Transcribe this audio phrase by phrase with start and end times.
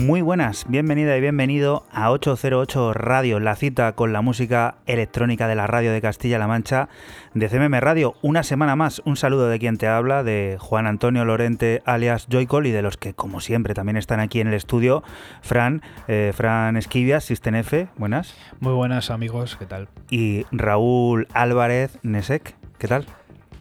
[0.00, 5.54] Muy buenas, bienvenida y bienvenido a 808 Radio, la cita con la música electrónica de
[5.54, 6.88] la radio de Castilla-La Mancha,
[7.34, 8.14] de CMM Radio.
[8.22, 12.66] Una semana más, un saludo de quien te habla, de Juan Antonio Lorente alias Joycol
[12.66, 15.02] y de los que, como siempre, también están aquí en el estudio,
[15.42, 18.34] Fran, eh, Fran Esquivias, System F, buenas.
[18.58, 19.88] Muy buenas amigos, ¿qué tal?
[20.08, 23.04] Y Raúl Álvarez Nesek, ¿qué tal?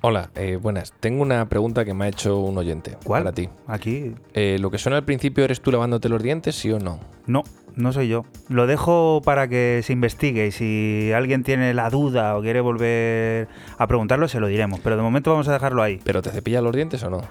[0.02, 0.94] Hola, eh, buenas.
[1.02, 2.96] Tengo una pregunta que me ha hecho un oyente.
[3.04, 3.24] ¿Cuál?
[3.24, 3.50] Para ti.
[3.68, 4.16] Aquí.
[4.34, 7.02] Eh, ¿Lo que suena al principio eres tú lavándote los dientes, sí o no?
[7.28, 7.44] No,
[7.76, 8.24] no soy yo.
[8.48, 13.50] Lo dejo para que se investigue y si alguien tiene la duda o quiere volver
[13.78, 14.80] a preguntarlo, se lo diremos.
[14.80, 16.00] Pero de momento vamos a dejarlo ahí.
[16.06, 17.22] ¿Pero te cepillas los dientes o no?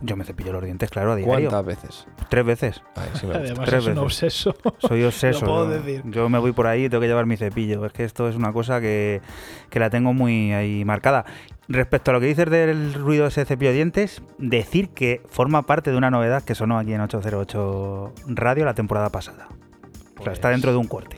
[0.00, 1.50] Yo me cepillo los dientes, claro, a diario.
[1.50, 2.06] ¿Cuántas veces?
[2.28, 2.82] Tres veces.
[2.94, 3.38] Ay, sí me gusta.
[3.38, 4.46] Además Tres es un veces.
[4.46, 4.54] obseso.
[4.78, 5.40] Soy obseso.
[5.46, 6.02] Lo puedo yo, decir.
[6.06, 7.84] yo me voy por ahí y tengo que llevar mi cepillo.
[7.84, 9.20] Es que esto es una cosa que,
[9.70, 11.24] que la tengo muy ahí marcada.
[11.66, 15.62] Respecto a lo que dices del ruido de ese cepillo de dientes, decir que forma
[15.62, 19.48] parte de una novedad que sonó aquí en 808 Radio la temporada pasada.
[20.18, 21.17] O sea, está Pues- dentro de un corte.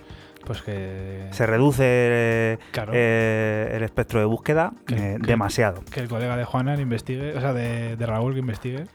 [0.51, 2.91] Pues que, Se reduce Claro.
[2.93, 5.81] eh, el espectro de búsqueda Que- eh, que- demasiado.
[5.95, 8.87] que el colega de Juanan investigue, o sea, de, de Raúl que investigue.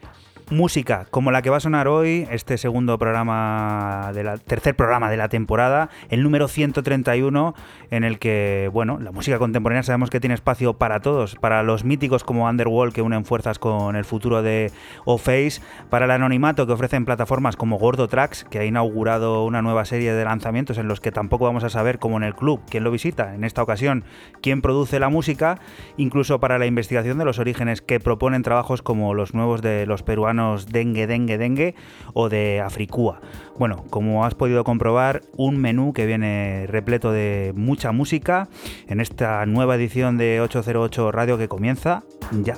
[0.52, 5.10] Música, como la que va a sonar hoy, este segundo programa, de la, tercer programa
[5.10, 7.56] de la temporada, el número 131,
[7.90, 11.84] en el que, bueno, la música contemporánea sabemos que tiene espacio para todos, para los
[11.84, 14.72] míticos como Underworld que unen fuerzas con el futuro de
[15.06, 19.84] O-Face, para el anonimato que ofrecen plataformas como Gordo Tracks, que ha inaugurado una nueva
[19.86, 22.84] serie de lanzamientos en los que tampoco vamos a saber, como en el club, quién
[22.84, 24.04] lo visita, en esta ocasión,
[24.44, 25.58] quién produce la música,
[25.98, 30.04] incluso para la investigación de los orígenes que proponen trabajos como los nuevos de los
[30.04, 30.35] peruanos
[30.72, 31.76] Dengue, Dengue, Dengue
[32.14, 33.22] o de Africúa.
[33.58, 38.48] Bueno, como has podido comprobar, un menú que viene repleto de mucha música
[38.88, 42.04] en esta nueva edición de 808 Radio que comienza
[42.44, 42.58] ya.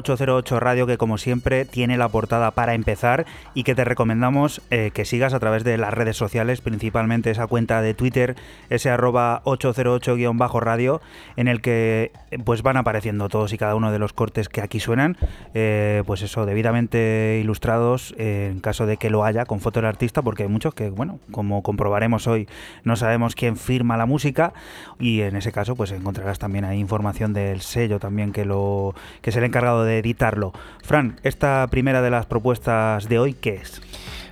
[0.00, 4.90] 808 Radio que como siempre tiene la portada para empezar y que te recomendamos eh,
[4.92, 8.36] que sigas a través de las redes sociales, principalmente esa cuenta de Twitter,
[8.68, 11.00] ese arroba 808-radio,
[11.36, 14.60] en el que eh, pues van apareciendo todos y cada uno de los cortes que
[14.60, 15.16] aquí suenan,
[15.54, 20.22] eh, pues eso, debidamente ilustrados en caso de que lo haya con foto del artista,
[20.22, 22.48] porque hay muchos que, bueno, como comprobaremos hoy,
[22.84, 24.52] no sabemos quién firma la música
[24.98, 29.30] y en ese caso pues encontrarás también ahí información del sello también que lo que
[29.30, 30.52] es el encargado de editarlo.
[30.82, 33.80] Fran, esta primera de las propuestas de hoy, ¿qué es?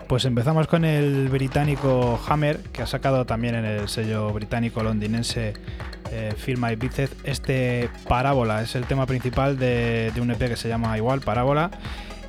[0.09, 5.53] Pues empezamos con el británico Hammer, que ha sacado también en el sello británico londinense
[6.11, 8.62] eh, My Bicep este Parábola.
[8.62, 11.71] Es el tema principal de, de un EP que se llama igual Parábola.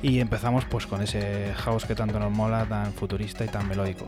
[0.02, 4.06] Y empezamos pues con ese house que tanto nos mola, tan futurista y tan melódico.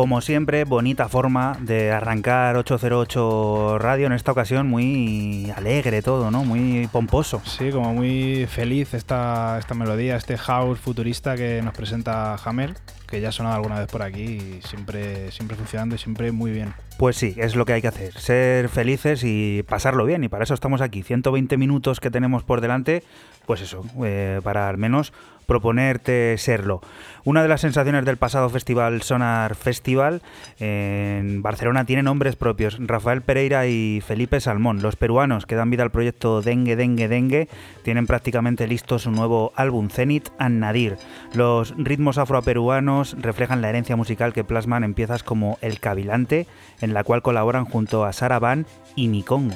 [0.00, 6.42] Como siempre, bonita forma de arrancar 808 Radio, en esta ocasión muy alegre todo, ¿no?
[6.42, 7.42] Muy pomposo.
[7.44, 12.76] Sí, como muy feliz esta, esta melodía, este house futurista que nos presenta Hammer,
[13.06, 16.50] que ya ha sonado alguna vez por aquí y siempre, siempre funcionando y siempre muy
[16.50, 16.72] bien.
[16.96, 20.44] Pues sí, es lo que hay que hacer, ser felices y pasarlo bien, y para
[20.44, 21.02] eso estamos aquí.
[21.02, 23.02] 120 minutos que tenemos por delante,
[23.44, 25.12] pues eso, eh, para al menos
[25.50, 26.80] proponerte serlo.
[27.24, 30.22] Una de las sensaciones del pasado festival Sonar Festival
[30.60, 35.82] en Barcelona tiene nombres propios, Rafael Pereira y Felipe Salmón, los peruanos que dan vida
[35.82, 37.48] al proyecto Dengue Dengue Dengue,
[37.82, 40.98] tienen prácticamente listo su nuevo álbum Zenit and Nadir.
[41.34, 46.46] Los ritmos afroperuanos reflejan la herencia musical que plasman en piezas como El Cavilante,
[46.80, 49.50] en la cual colaboran junto a Sara Van y Nikon.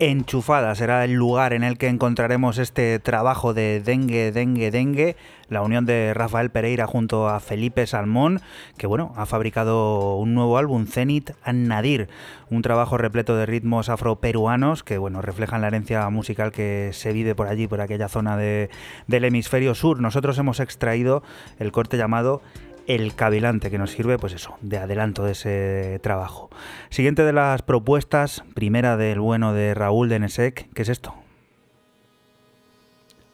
[0.00, 0.76] Enchufada.
[0.76, 5.16] Será el lugar en el que encontraremos este trabajo de Dengue, Dengue, Dengue,
[5.48, 8.40] la unión de Rafael Pereira junto a Felipe Salmón,
[8.76, 12.08] que bueno, ha fabricado un nuevo álbum, Zenit and Nadir,
[12.48, 17.34] un trabajo repleto de ritmos afroperuanos que bueno, reflejan la herencia musical que se vive
[17.34, 18.68] por allí, por aquella zona del
[19.08, 20.00] hemisferio sur.
[20.00, 21.24] Nosotros hemos extraído
[21.58, 22.40] el corte llamado
[22.88, 26.50] el cavilante que nos sirve, pues eso, de adelanto de ese trabajo.
[26.88, 31.14] Siguiente de las propuestas, primera del bueno de Raúl de Nesek, ¿qué es esto?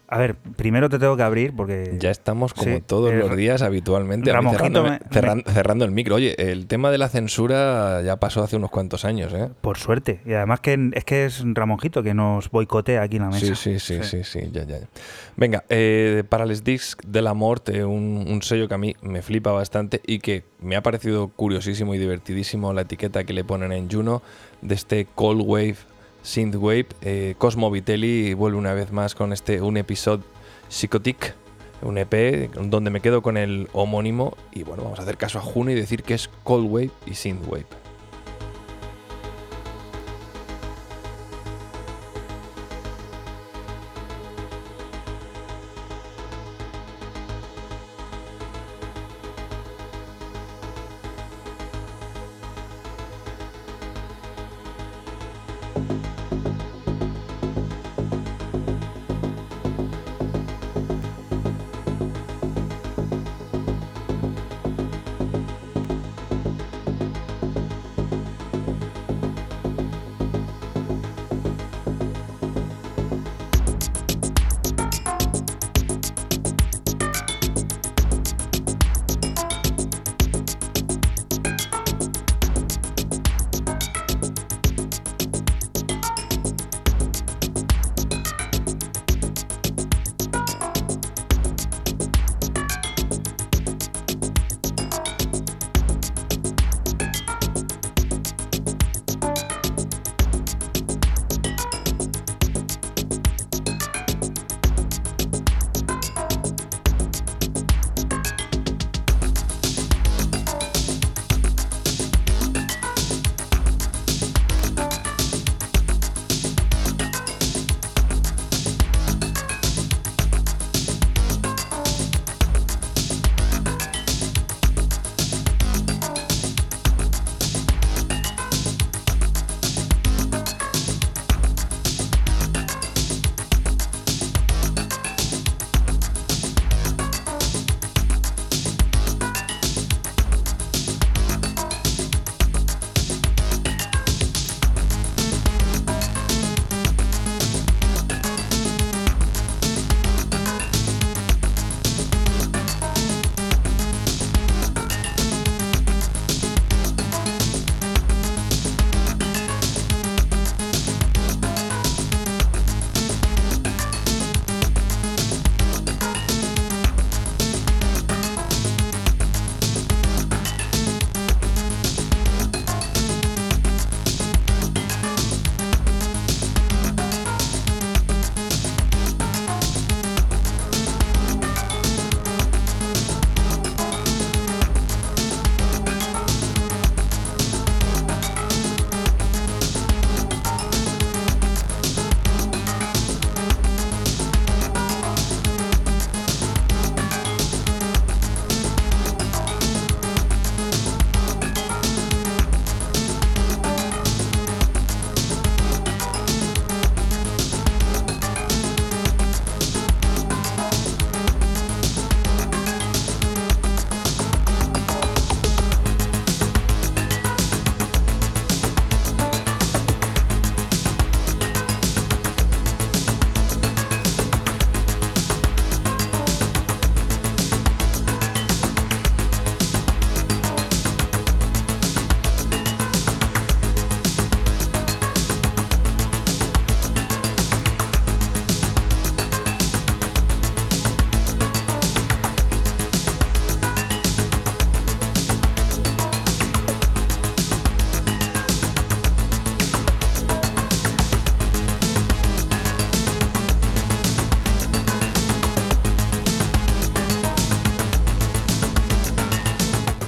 [0.06, 1.96] A ver, primero te tengo que abrir porque...
[1.98, 6.16] Ya estamos como todos eh, los días habitualmente cerrando el micro.
[6.16, 9.48] Oye, el tema de la censura ya pasó hace unos cuantos años, ¿eh?
[9.60, 10.20] Por suerte.
[10.26, 13.54] Y además que es que es Ramonjito que nos boicotea aquí en la mesa.
[13.54, 14.78] Sí, sí, sí, sí, sí, ya, ya.
[15.36, 19.22] Venga, eh, para les Discs de la Morte, un, un sello que a mí me
[19.22, 23.72] flipa bastante y que me ha parecido curiosísimo y divertidísimo la etiqueta que le ponen
[23.72, 24.22] en Juno
[24.60, 25.76] de este Cold Wave
[26.24, 26.86] Synthwave.
[27.02, 30.24] Eh, Cosmo Vitelli vuelve una vez más con este un episodio
[30.68, 31.34] Psychotic,
[31.82, 35.42] un EP donde me quedo con el homónimo y bueno, vamos a hacer caso a
[35.42, 37.83] Juno y decir que es Cold Wave y Synthwave.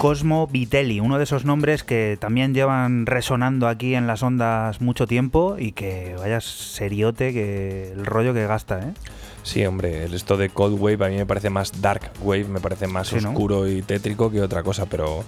[0.06, 5.08] Cosmo Vitelli, uno de esos nombres que también llevan resonando aquí en las ondas mucho
[5.08, 8.92] tiempo y que vaya seriote que el rollo que gasta, ¿eh?
[9.42, 12.60] Sí, hombre, el esto de Cold Wave a mí me parece más Dark Wave, me
[12.60, 15.24] parece más oscuro y tétrico que otra cosa, pero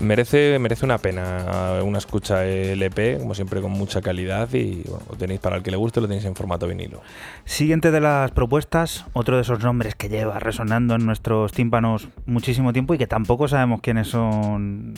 [0.00, 5.16] merece, merece una pena una escucha LP, como siempre con mucha calidad y bueno, lo
[5.16, 7.00] tenéis para el que le guste, lo tenéis en formato vinilo.
[7.44, 12.72] Siguiente de las propuestas, otro de esos nombres que lleva resonando en nuestros tímpanos muchísimo
[12.72, 14.94] tiempo y que tampoco sabemos quiénes son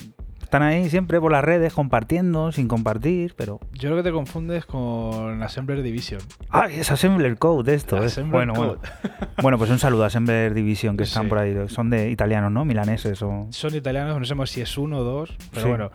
[0.53, 3.59] están ahí siempre por las redes compartiendo, sin compartir, pero...
[3.73, 6.21] Yo creo que te confundes con Assembler Division.
[6.51, 8.05] Ah, es Assembler Code esto.
[8.05, 8.17] es.
[8.29, 8.77] Bueno, bueno.
[9.43, 11.57] bueno, pues un saludo a Assembler Division que están por ahí.
[11.69, 12.67] Son de italianos, ¿no?
[12.67, 13.47] Milaneses o...
[13.49, 15.91] Son italianos, no sabemos si es uno o dos, pero bueno.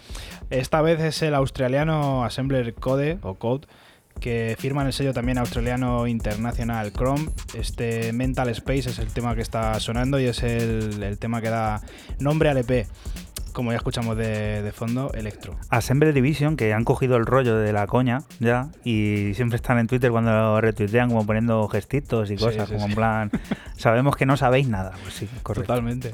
[0.49, 3.67] Esta vez es el australiano Assembler Code o Code
[4.19, 7.29] que firman el sello también australiano International Chrome.
[7.53, 11.49] Este Mental Space es el tema que está sonando y es el, el tema que
[11.51, 11.79] da
[12.19, 12.87] nombre al EP.
[13.57, 15.55] Como ya escuchamos de, de fondo, electro.
[15.69, 19.87] Assemble Division, que han cogido el rollo de la coña ya y siempre están en
[19.87, 23.31] Twitter cuando lo retuitean como poniendo gestitos y cosas, sí, como en plan,
[23.75, 24.91] sabemos que no sabéis nada.
[25.01, 25.73] Pues sí, correcto.
[25.73, 26.13] Totalmente.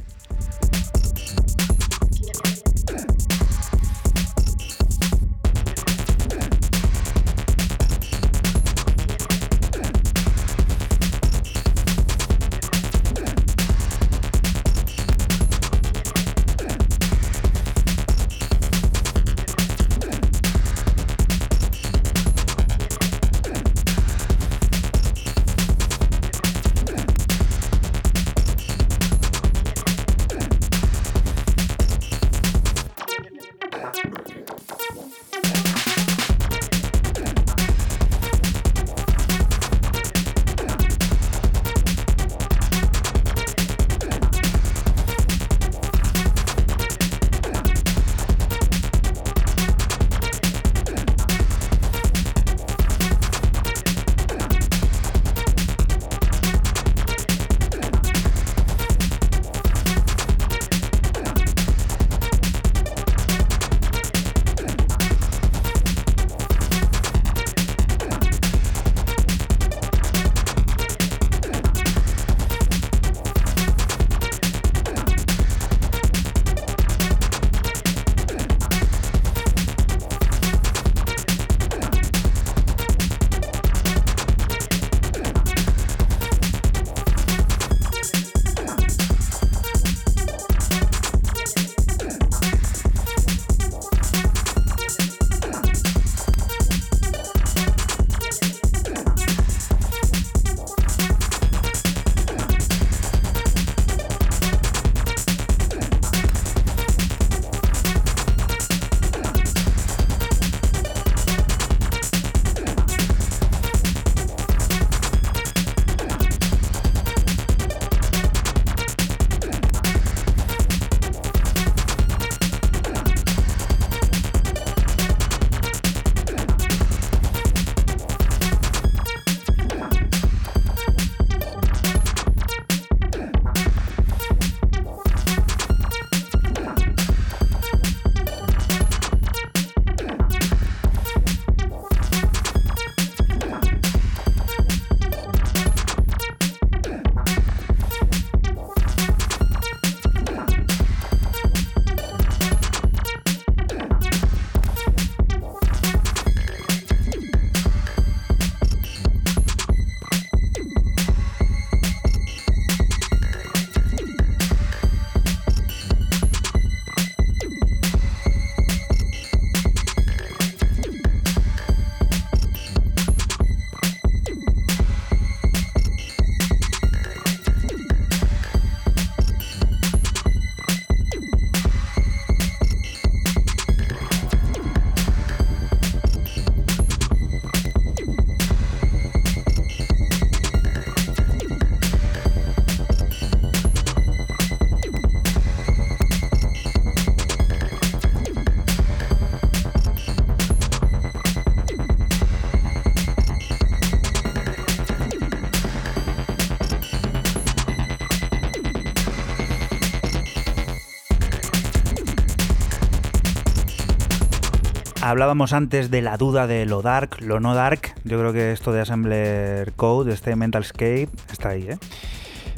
[215.18, 217.94] Hablábamos antes de la duda de lo dark, lo no dark.
[218.04, 221.78] Yo creo que esto de Assembler Code, este Mentalscape, está ahí, ¿eh?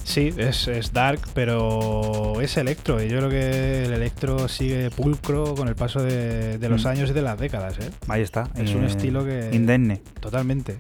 [0.06, 3.04] Sí, es, es dark, pero es electro.
[3.04, 6.88] Y yo creo que el electro sigue pulcro con el paso de, de los Mm.
[6.88, 7.78] años y de las décadas.
[7.80, 7.90] ¿eh?
[8.08, 8.48] Ahí está.
[8.56, 10.02] Es un eh, estilo que- Indemne.
[10.22, 10.78] Totalmente.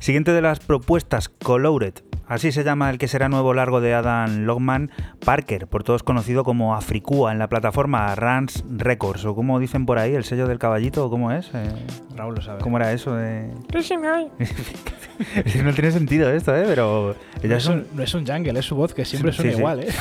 [0.00, 1.94] Siguiente de las propuestas, Colored.
[2.26, 4.90] Así se llama el que será nuevo largo de Adam Logman
[5.26, 9.98] Parker, por todos conocido como Africúa, en la plataforma Rans Records, o como dicen por
[9.98, 11.50] ahí, el sello del caballito, o cómo es.
[11.52, 11.68] Eh,
[12.16, 12.60] Raúl lo sabe.
[12.62, 13.14] ¿Cómo era eso?
[13.14, 13.50] de-
[15.64, 16.64] no tiene sentido esto, ¿eh?
[16.66, 19.32] Pero No ellos es, son, un, no es un jungle, es su voz que siempre
[19.32, 19.58] Sí, suena sí.
[19.58, 19.88] igual, ¿eh?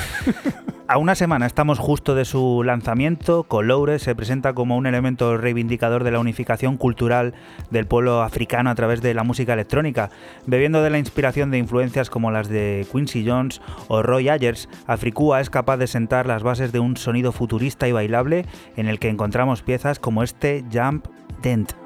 [0.88, 6.04] A una semana estamos justo de su lanzamiento, Coloure se presenta como un elemento reivindicador
[6.04, 7.34] de la unificación cultural
[7.72, 10.12] del pueblo africano a través de la música electrónica.
[10.46, 15.42] Bebiendo de la inspiración de influencias como las de Quincy Jones o Roy Ayers, Africua
[15.42, 18.46] es capaz de sentar las bases de un sonido futurista y bailable
[18.78, 21.08] en el que encontramos piezas como este Jump
[21.42, 21.85] Dent.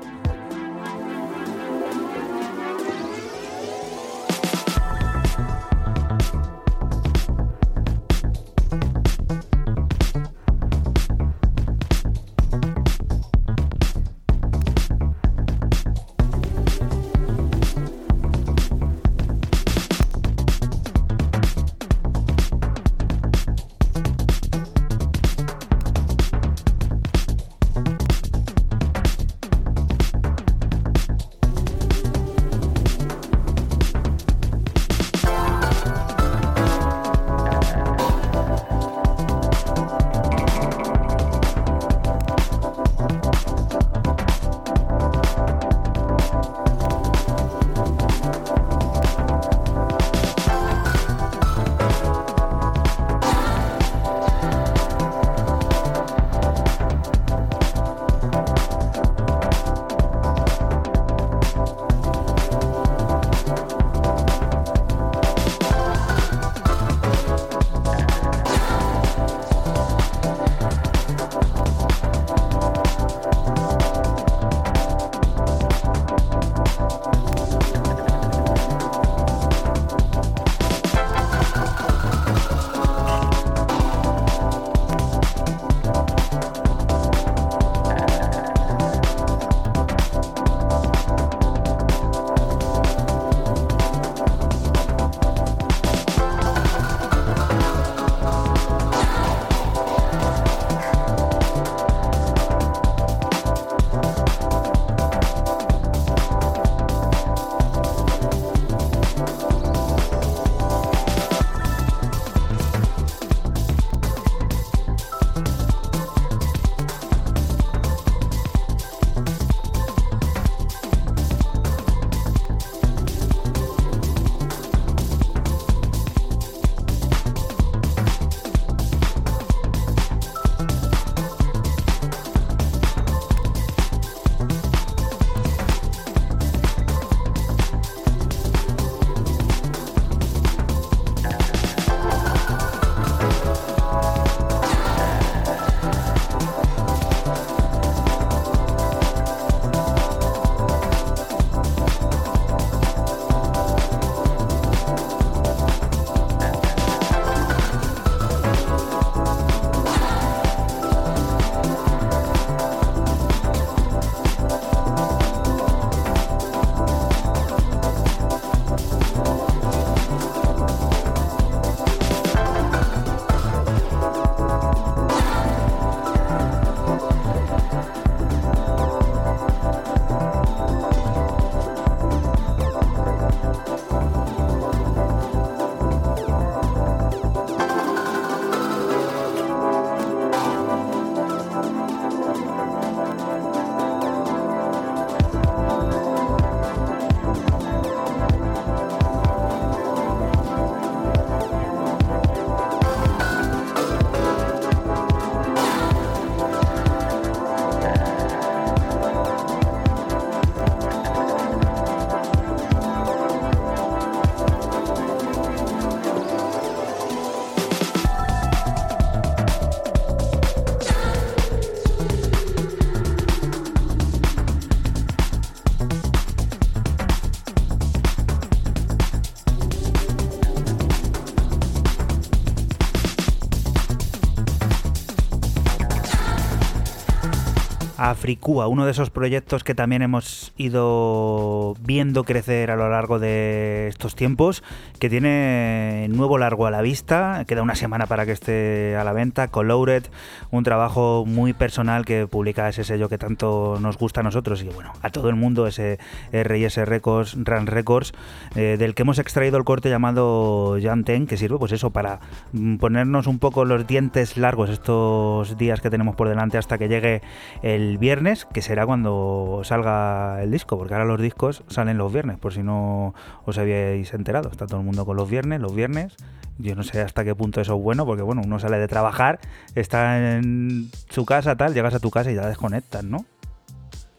[238.67, 244.15] Uno de esos proyectos que también hemos ido viendo crecer a lo largo de estos
[244.15, 244.63] tiempos,
[244.99, 249.13] que tiene nuevo largo a la vista, queda una semana para que esté a la
[249.13, 250.03] venta, Colored,
[250.51, 254.69] un trabajo muy personal que publica ese sello que tanto nos gusta a nosotros y
[254.69, 255.99] bueno, a todo el mundo, ese
[256.33, 258.13] RS Records, Run Records,
[258.55, 262.19] eh, del que hemos extraído el corte llamado Ten, que sirve pues eso para
[262.51, 266.89] mm, ponernos un poco los dientes largos estos días que tenemos por delante hasta que
[266.89, 267.21] llegue
[267.61, 272.37] el viernes, que será cuando salga el disco, porque ahora los discos salen los viernes,
[272.37, 273.13] por si no
[273.45, 274.49] os habíais enterado.
[274.49, 276.15] Está todo el mundo con los viernes, los viernes.
[276.57, 279.39] Yo no sé hasta qué punto eso es bueno, porque bueno, uno sale de trabajar,
[279.75, 283.25] está en su casa, tal, llegas a tu casa y ya desconectas, ¿no?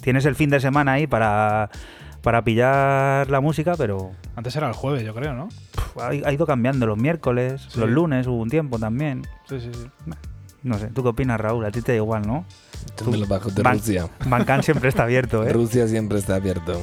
[0.01, 1.69] Tienes el fin de semana ahí para,
[2.23, 4.13] para pillar la música, pero...
[4.37, 5.49] Antes era el jueves, yo creo, ¿no?
[6.01, 9.27] ha, ido cambiando los miércoles, los lunes hubo un tiempo también.
[9.47, 10.13] Sí, sí, sí.
[10.63, 11.65] No sé, ¿tú qué opinas, Raúl?
[11.65, 12.45] A ti te da igual, ¿no?
[13.11, 14.09] me lo bajo de Rusia.
[14.27, 15.53] Bancan siempre está abierto, ¿eh?
[15.53, 16.81] Rusia siempre está abierto.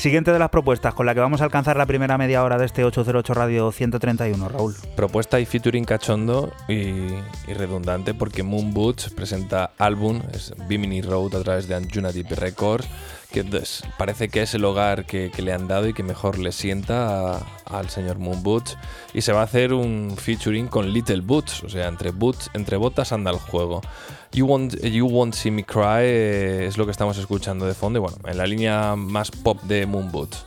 [0.00, 2.64] Siguiente de las propuestas, con la que vamos a alcanzar la primera media hora de
[2.64, 4.74] este 808 Radio 131, Raúl.
[4.96, 7.10] Propuesta y featuring cachondo y,
[7.52, 12.88] redundante porque Moon Boots presenta álbum, es Bimini Road a través de Anjuna Records
[13.30, 13.44] que
[13.96, 17.88] parece que es el hogar que, le han dado y que mejor le sienta al
[17.88, 18.76] señor Moon Boots.
[19.14, 22.76] Y se va a hacer un featuring con Little Boots, o sea, entre, boots, entre
[22.76, 23.80] botas anda el juego.
[24.32, 27.98] You Won't, you won't See Me Cry eh, es lo que estamos escuchando de fondo
[27.98, 30.44] y bueno, en la línea más pop de Moon Boots.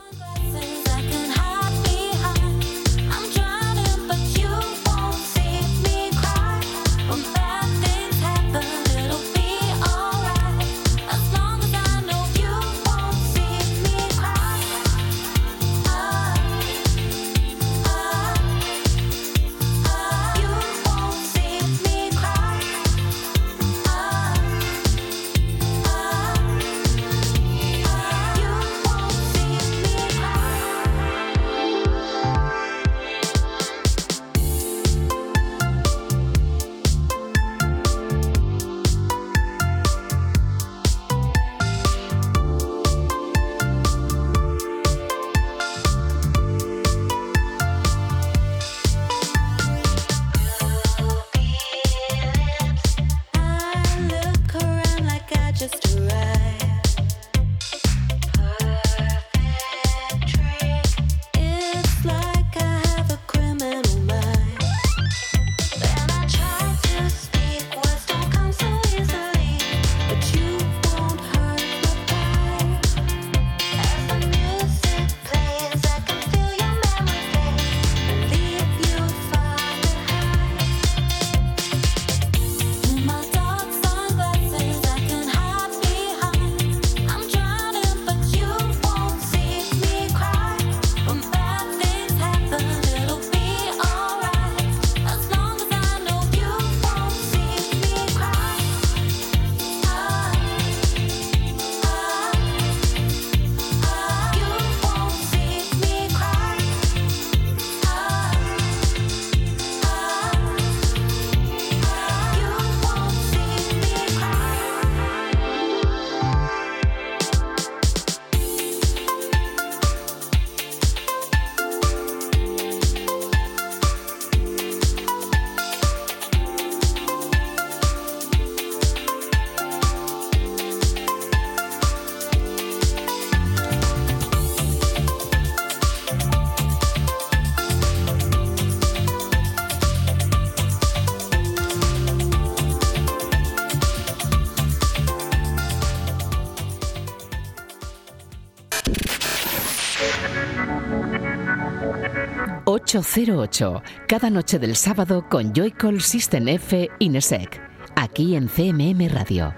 [154.08, 157.60] Cada noche del sábado con Joycall System F Inesec,
[157.96, 159.52] aquí en CMM Radio.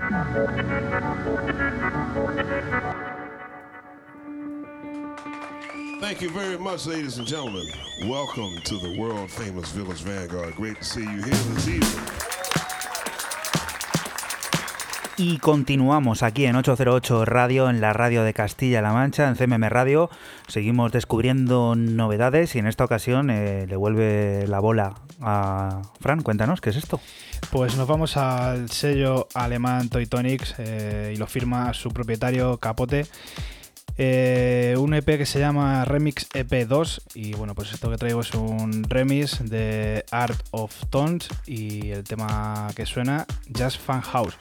[6.00, 7.68] Thank you very much, ladies and gentlemen.
[8.04, 10.56] Welcome to the world famous Village Vanguard.
[10.56, 12.35] Great to see you here this evening.
[15.18, 20.10] Y continuamos aquí en 808 Radio, en la radio de Castilla-La Mancha, en CMM Radio.
[20.50, 26.22] Seguimos descubriendo novedades y en esta ocasión eh, le vuelve la bola a Fran.
[26.22, 27.00] Cuéntanos, ¿qué es esto?
[27.50, 33.06] Pues nos vamos al sello alemán Toy Tonics eh, y lo firma su propietario Capote.
[33.98, 38.34] Eh, un EP que se llama Remix EP2 y bueno pues esto que traigo es
[38.34, 43.26] un remix de Art of Tones y el tema que suena
[43.58, 44.38] Just Fan House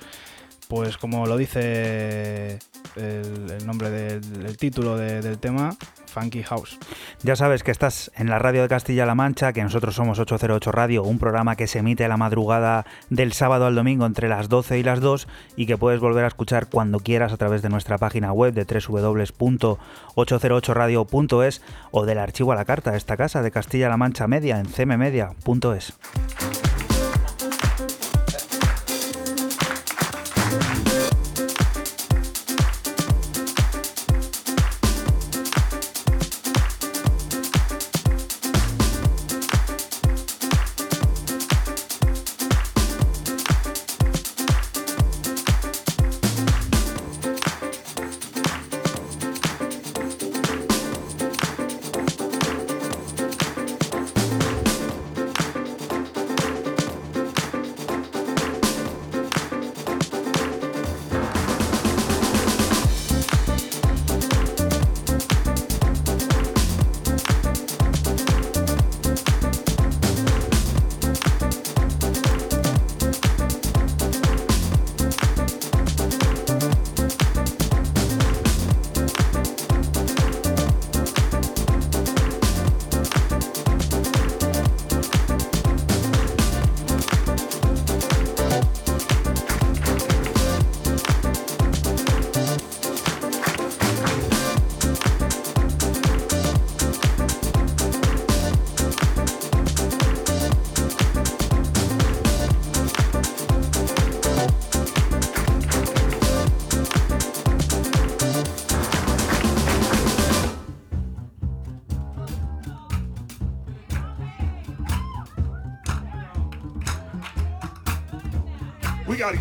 [0.75, 2.59] pues como lo dice
[2.97, 6.81] el, nombre del el título de- del tema, Funky House.
[7.23, 11.05] Ya sabes que estás en la radio de Castilla-La Mancha, que nosotros somos 808 Radio,
[11.05, 14.81] un programa que se emite a la madrugada del sábado al domingo entre las 12
[14.81, 17.97] y las 2 y que puedes volver a escuchar cuando quieras a través de nuestra
[17.99, 23.97] página web de www.808radio.es o del archivo a la carta de esta casa de Castilla-La
[23.97, 25.95] Mancha Media en cmmedia.es.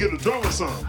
[0.04, 0.83] get a dollar sign.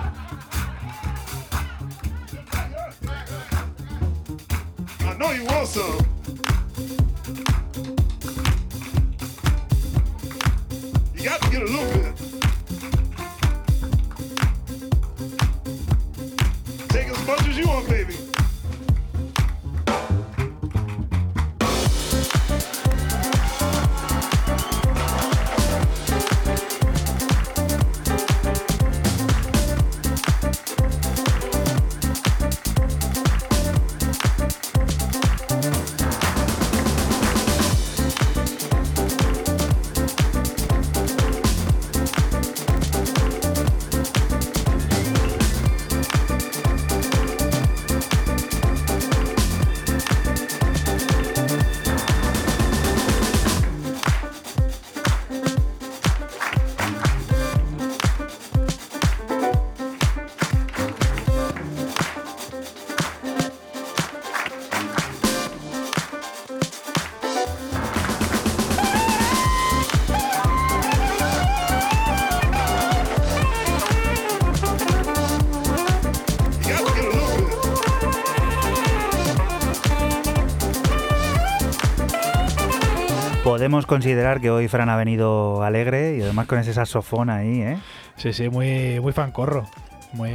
[83.74, 87.76] Podemos considerar que hoy Fran ha venido alegre y además con ese saxofón ahí, ¿eh?
[88.14, 89.66] Sí, sí, muy, muy fancorro.
[90.12, 90.30] Muy.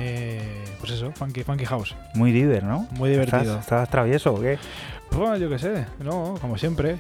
[0.82, 1.96] Pues eso, funky, funky house.
[2.16, 2.86] Muy diver, ¿no?
[2.98, 3.40] Muy divertido.
[3.40, 4.60] ¿Estás, estás travieso o qué?
[5.10, 6.98] Pues yo qué sé, no, como siempre.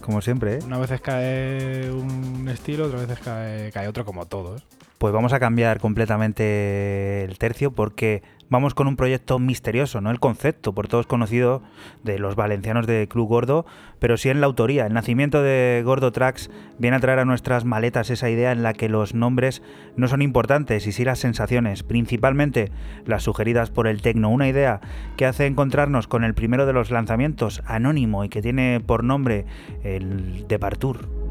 [0.00, 0.58] Como siempre, ¿eh?
[0.64, 4.64] Una veces cae un estilo, otras veces cae, cae otro, como todos.
[4.98, 10.20] Pues vamos a cambiar completamente el tercio porque vamos con un proyecto misterioso, no el
[10.20, 11.62] concepto, por todos conocido
[12.02, 13.64] de los valencianos de Club Gordo,
[13.98, 14.86] pero sí en la autoría.
[14.86, 18.74] El nacimiento de Gordo Tracks viene a traer a nuestras maletas esa idea en la
[18.74, 19.62] que los nombres
[19.96, 22.70] no son importantes y sí las sensaciones, principalmente
[23.06, 24.28] las sugeridas por el tecno.
[24.28, 24.80] Una idea
[25.16, 29.46] que hace encontrarnos con el primero de los lanzamientos, anónimo y que tiene por nombre
[29.84, 31.29] el Departure.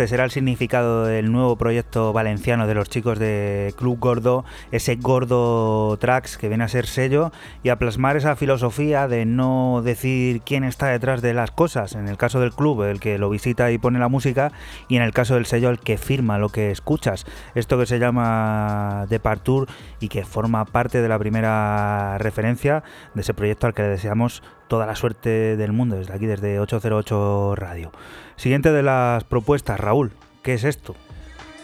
[0.00, 4.96] Este será el significado del nuevo proyecto valenciano de los chicos de Club Gordo, ese
[4.96, 7.32] Gordo Tracks que viene a ser sello
[7.62, 11.96] y a plasmar esa filosofía de no decir quién está detrás de las cosas.
[11.96, 14.52] En el caso del club, el que lo visita y pone la música,
[14.88, 17.26] y en el caso del sello, el que firma lo que escuchas.
[17.54, 19.70] Esto que se llama Departure
[20.00, 22.82] y que forma parte de la primera referencia
[23.12, 26.60] de ese proyecto al que le deseamos toda la suerte del mundo desde aquí, desde
[26.60, 27.90] 808 Radio.
[28.36, 30.12] Siguiente de las propuestas, Raúl,
[30.44, 30.94] ¿qué es esto?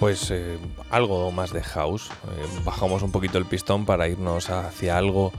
[0.01, 0.59] Pues eh,
[0.91, 2.11] algo más de house.
[2.11, 5.33] Eh, bajamos un poquito el pistón para irnos hacia algo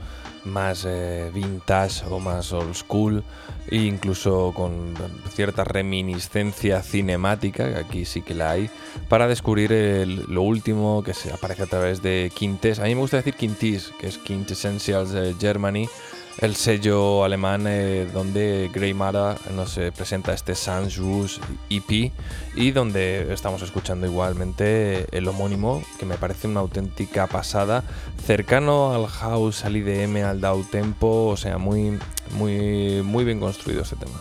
[0.46, 3.22] más eh, vintage o más old school,
[3.70, 4.94] e incluso con
[5.28, 8.70] cierta reminiscencia cinemática, que aquí sí que la hay,
[9.10, 9.70] para descubrir
[10.26, 12.78] lo último que se aparece a través de Quintes.
[12.78, 15.86] A mí me gusta decir Quintis, que es Quintessentials Germany,
[16.38, 22.12] el sello alemán eh, donde Grey Mara nos eh, presenta este Sans Rouge EP
[22.54, 27.82] y donde estamos escuchando igualmente el homónimo, que me parece una auténtica pasada,
[28.24, 31.98] cercano al house, al IDM, al down tempo, o sea, muy,
[32.32, 34.18] muy, muy bien construido este tema.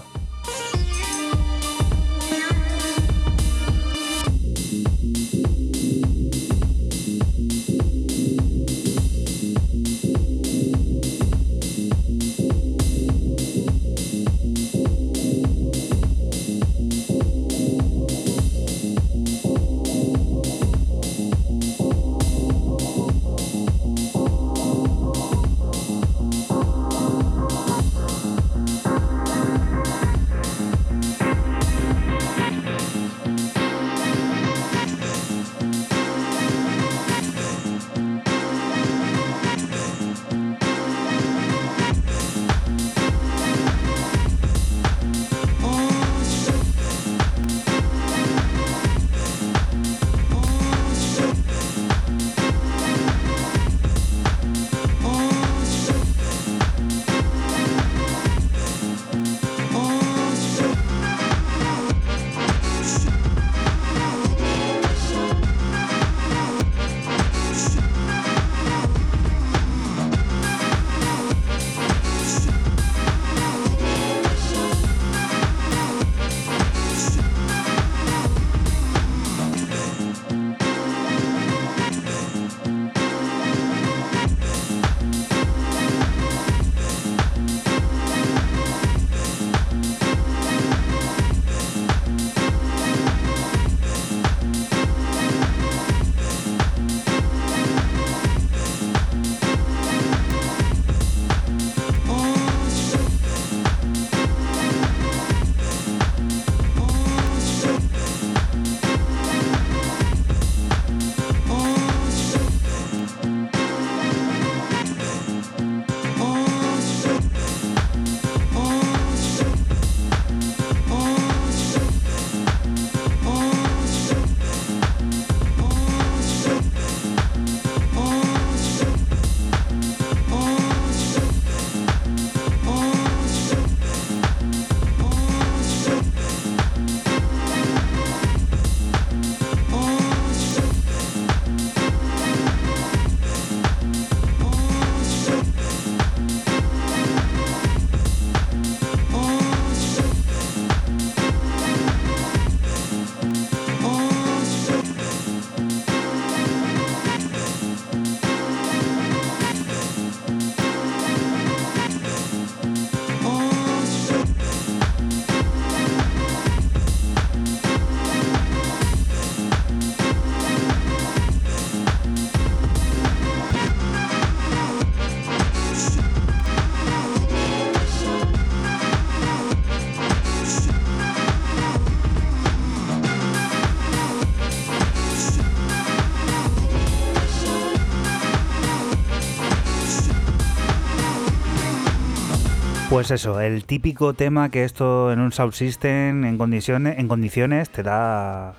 [192.98, 197.70] Pues eso, el típico tema que esto en un sound system en condiciones, en condiciones
[197.70, 198.56] te da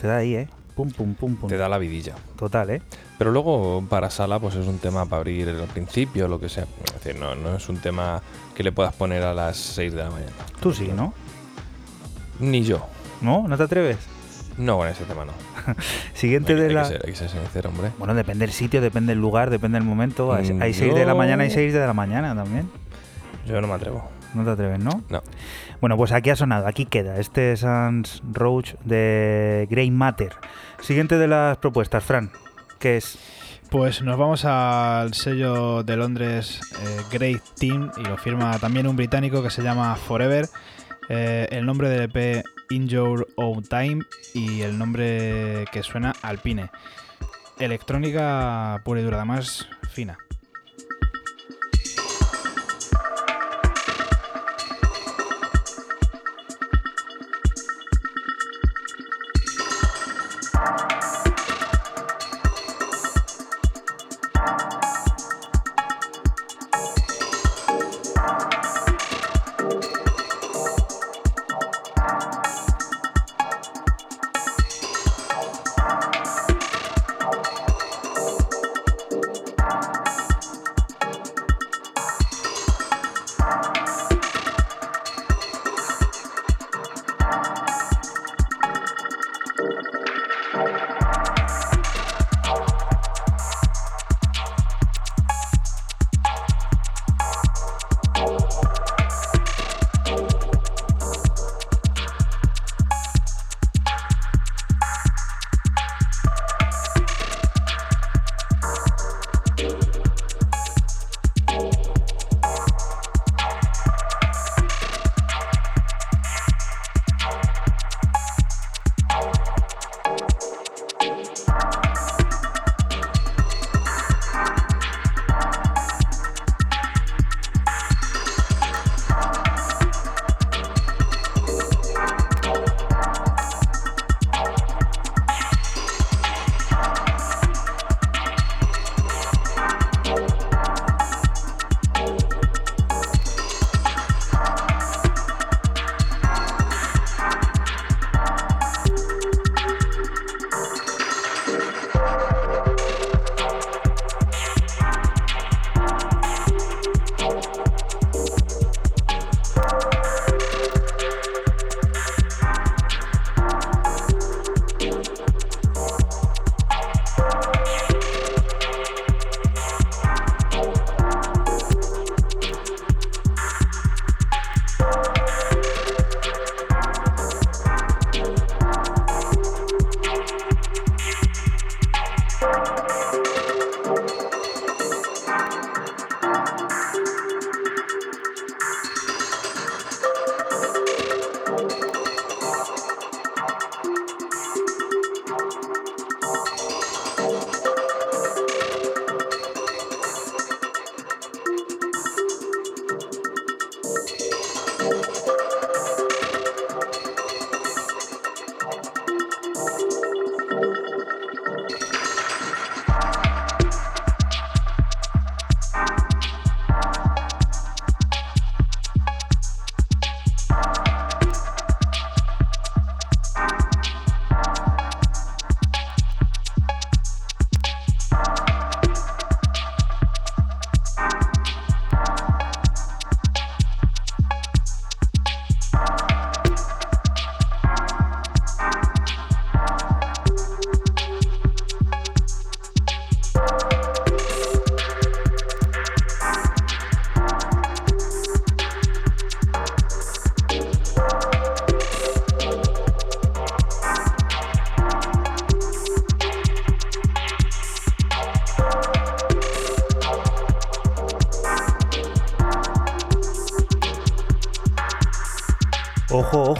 [0.00, 0.48] te da ahí, ¿eh?
[0.74, 1.48] Pum pum pum pum.
[1.48, 2.16] Te da la vidilla.
[2.36, 2.82] Total, ¿eh?
[3.16, 6.66] Pero luego para sala pues es un tema para abrir al principio, lo que sea.
[6.84, 8.20] Es decir, no, no es un tema
[8.56, 10.32] que le puedas poner a las 6 de la mañana.
[10.58, 11.14] Tú sí, ¿no?
[12.40, 12.84] Ni yo.
[13.20, 13.46] ¿No?
[13.46, 13.98] ¿No te atreves?
[14.58, 15.32] No, con ese tema no.
[16.14, 17.92] Siguiente hay, de hay la que ser, hay que ser sincero, hombre.
[17.98, 20.32] Bueno, depende del sitio, depende del lugar, depende del momento.
[20.32, 22.68] Hay Mm, 6 de la mañana y 6 de la mañana también.
[23.46, 24.10] Yo no me atrevo.
[24.34, 25.02] No te atreves, ¿no?
[25.08, 25.22] No.
[25.80, 27.18] Bueno, pues aquí ha sonado, aquí queda.
[27.18, 30.32] Este es Sans Roach de Grey Matter.
[30.80, 32.30] Siguiente de las propuestas, Fran,
[32.78, 33.18] ¿qué es?
[33.70, 38.96] Pues nos vamos al sello de Londres eh, Great Team y lo firma también un
[38.96, 40.48] británico que se llama Forever.
[41.08, 44.00] Eh, el nombre del EP In Your Own Time
[44.34, 46.70] y el nombre que suena Alpine.
[47.58, 50.18] Electrónica pura y dura, además fina.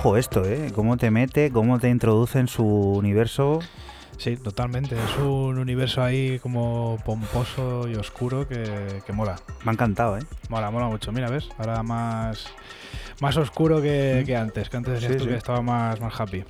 [0.07, 0.71] Ojo, esto, ¿eh?
[0.73, 3.59] Cómo te mete, cómo te introduce en su universo.
[4.19, 4.95] Sí, totalmente.
[4.95, 9.35] Es un universo ahí como pomposo y oscuro que, que mola.
[9.65, 10.23] Me ha encantado, ¿eh?
[10.49, 11.11] Mola, mola mucho.
[11.11, 11.49] Mira, ¿ves?
[11.59, 12.47] Ahora más,
[13.21, 14.69] más oscuro que, que antes.
[14.71, 15.31] Que antes decías Sí, tú sí.
[15.31, 16.45] que estaba más, más happy.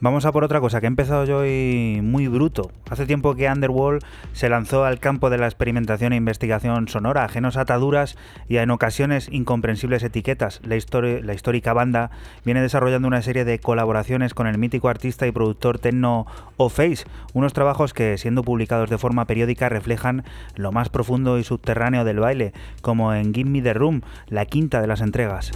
[0.00, 2.70] Vamos a por otra cosa, que he empezado yo hoy muy bruto.
[2.88, 4.02] Hace tiempo que Underworld
[4.34, 8.16] se lanzó al campo de la experimentación e investigación sonora, ajenos a ataduras
[8.48, 10.60] y en ocasiones incomprensibles etiquetas.
[10.64, 12.10] La, histórica banda
[12.44, 16.26] viene desarrollando una serie de colaboraciones con el mítico artista y productor techno
[16.56, 20.24] O-Face, unos trabajos que, siendo publicados de forma periódica, reflejan
[20.56, 24.80] lo más profundo y subterráneo del baile, como en Give Me the Room, la quinta
[24.80, 25.52] de las entregas.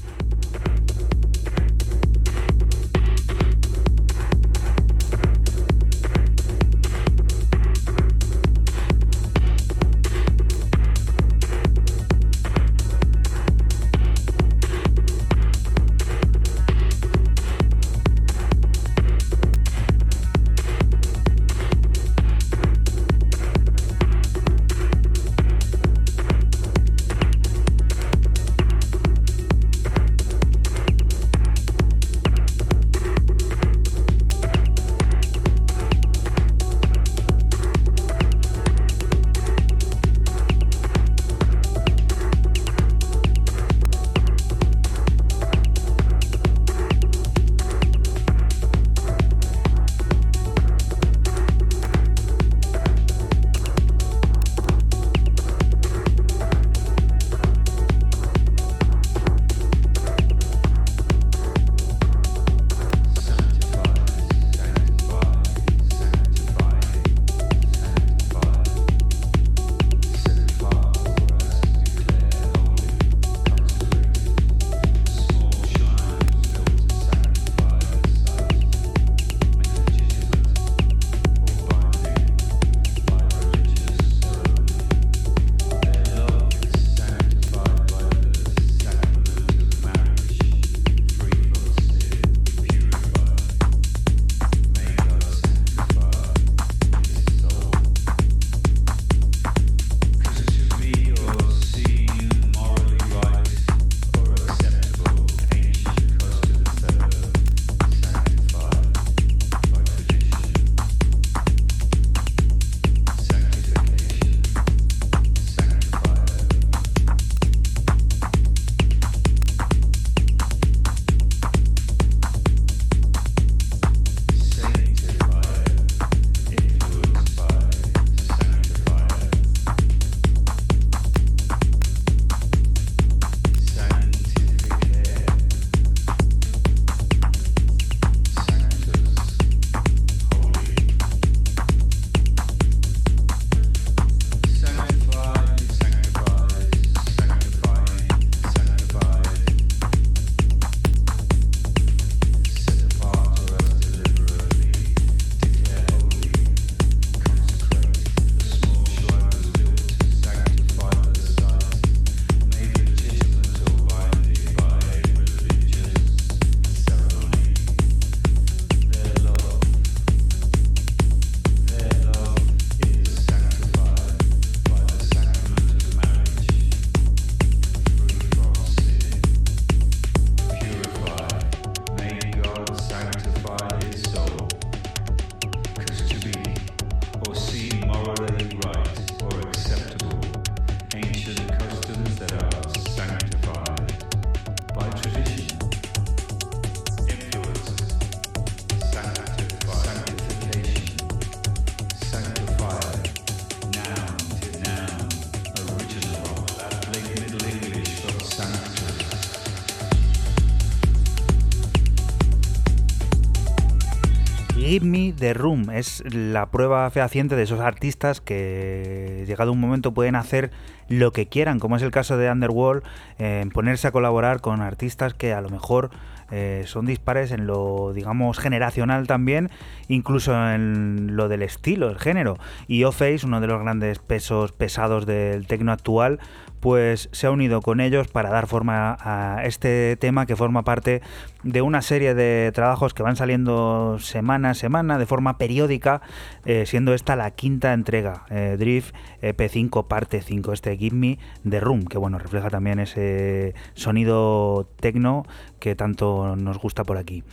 [215.19, 220.51] The Room es la prueba fehaciente de esos artistas que, llegado un momento, pueden hacer
[220.89, 222.83] lo que quieran, como es el caso de Underworld,
[223.19, 225.91] en ponerse a colaborar con artistas que a lo mejor
[226.31, 229.51] eh, son dispares en lo, digamos, generacional también,
[229.89, 232.39] incluso en lo del estilo, el género.
[232.67, 236.21] Y O-Face, uno de los grandes pesos pesados del tecno actual,
[236.61, 241.03] pues se ha unido con ellos para dar forma a este tema que forma parte
[241.43, 246.03] de una serie de trabajos que van saliendo semana a semana de forma periódica,
[246.45, 251.61] eh, siendo esta la quinta entrega, eh, Drift EP5 parte 5, este Give Me The
[251.61, 255.25] Room, que bueno, refleja también ese sonido tecno
[255.61, 257.25] que tanto nos gusta por aquí.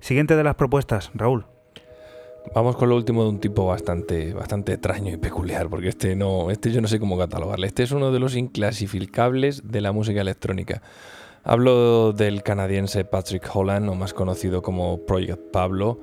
[0.00, 1.53] Siguiente de las propuestas, Raúl.
[2.52, 6.50] Vamos con lo último de un tipo bastante, bastante extraño y peculiar, porque este no,
[6.50, 7.66] este yo no sé cómo catalogarle.
[7.66, 10.82] Este es uno de los inclasificables de la música electrónica.
[11.42, 16.00] Hablo del canadiense Patrick Holland, o más conocido como Project Pablo,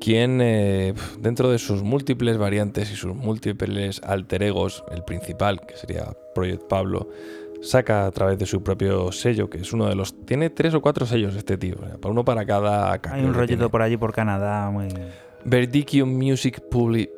[0.00, 5.76] quien eh, dentro de sus múltiples variantes y sus múltiples alter egos, el principal, que
[5.76, 7.08] sería Project Pablo,
[7.62, 10.24] saca a través de su propio sello, que es uno de los...
[10.24, 12.98] Tiene tres o cuatro sellos este tío, para uno para cada...
[13.10, 14.88] Hay un rollito por allí por Canadá muy...
[15.44, 17.08] Verdicchio Music Publi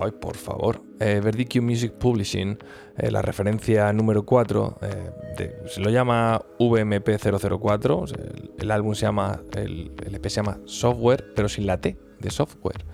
[0.00, 0.82] ay, por favor.
[0.98, 1.20] Eh,
[1.60, 2.58] Music Publishing,
[2.96, 9.92] eh, la referencia número 4, eh, se lo llama VMP004, el, álbum se llama, el,
[10.12, 12.84] EP se llama Software, pero sin la T, de software.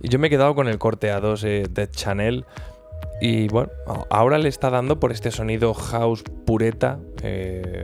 [0.00, 2.44] Y yo me he quedado con el corte A2 de Chanel.
[3.20, 3.70] Y bueno,
[4.10, 6.98] ahora le está dando por este sonido house pureta,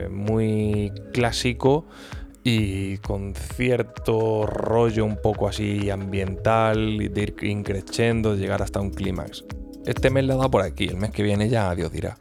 [0.09, 1.85] muy clásico
[2.43, 9.43] y con cierto rollo un poco así ambiental, de ir increciendo, llegar hasta un clímax.
[9.85, 12.17] Este mes le ha dado por aquí, el mes que viene ya Dios dirá.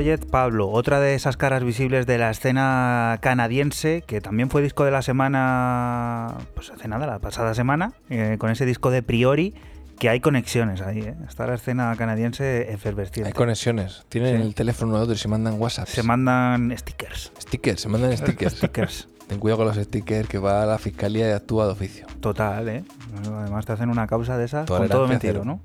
[0.00, 4.86] Project Pablo, otra de esas caras visibles de la escena canadiense, que también fue disco
[4.86, 9.54] de la semana, pues hace nada, la pasada semana, eh, con ese disco de Priori,
[9.98, 11.14] que hay conexiones ahí, ¿eh?
[11.28, 13.28] está la escena canadiense efervesciente.
[13.28, 15.86] Hay conexiones, tienen el teléfono de otro y se mandan WhatsApp.
[15.86, 17.30] Se mandan stickers.
[17.38, 18.56] Stickers, se mandan stickers.
[18.56, 19.08] stickers.
[19.28, 22.06] Ten cuidado con los stickers que va a la fiscalía y actúa de oficio.
[22.20, 22.84] Total, ¿eh?
[23.30, 25.60] Además te hacen una causa de esas con todo mentido, ¿no?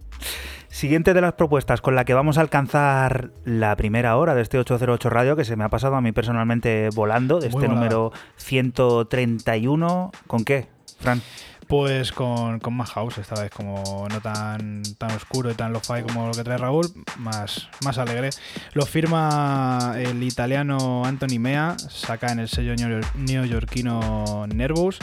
[0.70, 4.57] Siguiente de las propuestas con la que vamos a alcanzar la primera hora de este
[4.57, 7.74] 808 Radio, que se me ha pasado a mí personalmente volando, de Muy este volada.
[7.76, 10.11] número 131.
[10.28, 10.68] ¿Con qué,
[10.99, 11.22] Fran?
[11.68, 16.03] Pues con, con más house esta vez, como no tan, tan oscuro y tan lo-fi
[16.03, 16.88] como lo que trae Raúl,
[17.18, 18.30] más, más alegre.
[18.74, 24.99] Lo firma el italiano Anthony Mea, saca en el sello neo- neoyorquino Nervous.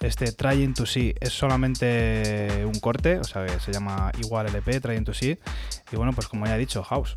[0.00, 4.80] Este Trying to See es solamente un corte, o sea que se llama igual LP,
[4.80, 5.38] Trying to See.
[5.92, 7.16] Y bueno, pues como ya he dicho, house.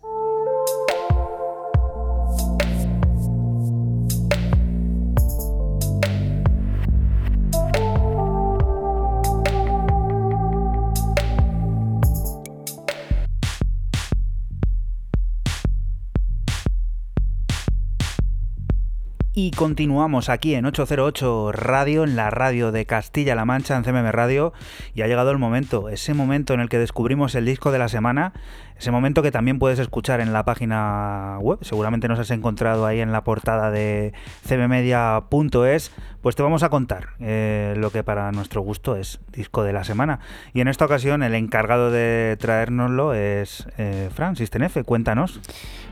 [19.33, 24.51] Y continuamos aquí en 808 Radio, en la radio de Castilla-La Mancha, en CMM Radio.
[24.93, 27.87] Y ha llegado el momento, ese momento en el que descubrimos el disco de la
[27.87, 28.33] semana,
[28.77, 31.59] ese momento que también puedes escuchar en la página web.
[31.61, 34.11] Seguramente nos has encontrado ahí en la portada de
[34.49, 35.91] cmmedia.es.
[36.21, 39.85] Pues te vamos a contar eh, lo que para nuestro gusto es disco de la
[39.85, 40.19] semana.
[40.53, 44.83] Y en esta ocasión el encargado de traérnoslo es eh, Fran Sistenefe.
[44.83, 45.39] Cuéntanos.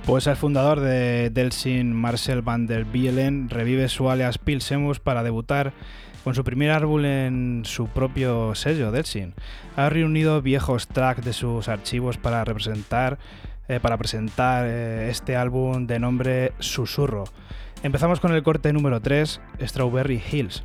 [0.07, 5.73] Pues el fundador de Delsin, Marcel van der Bielen, revive su alias Pilsemus para debutar
[6.23, 9.33] con su primer álbum en su propio sello, Delsin.
[9.75, 13.17] Ha reunido viejos tracks de sus archivos para representar,
[13.67, 17.25] eh, para presentar eh, este álbum de nombre Susurro.
[17.83, 20.63] Empezamos con el corte número 3, Strawberry Hills.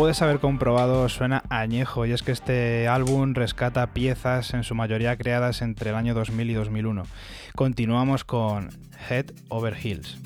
[0.00, 5.18] Puedes haber comprobado, suena añejo y es que este álbum rescata piezas en su mayoría
[5.18, 7.02] creadas entre el año 2000 y 2001.
[7.54, 8.70] Continuamos con
[9.10, 10.19] Head Over Heels.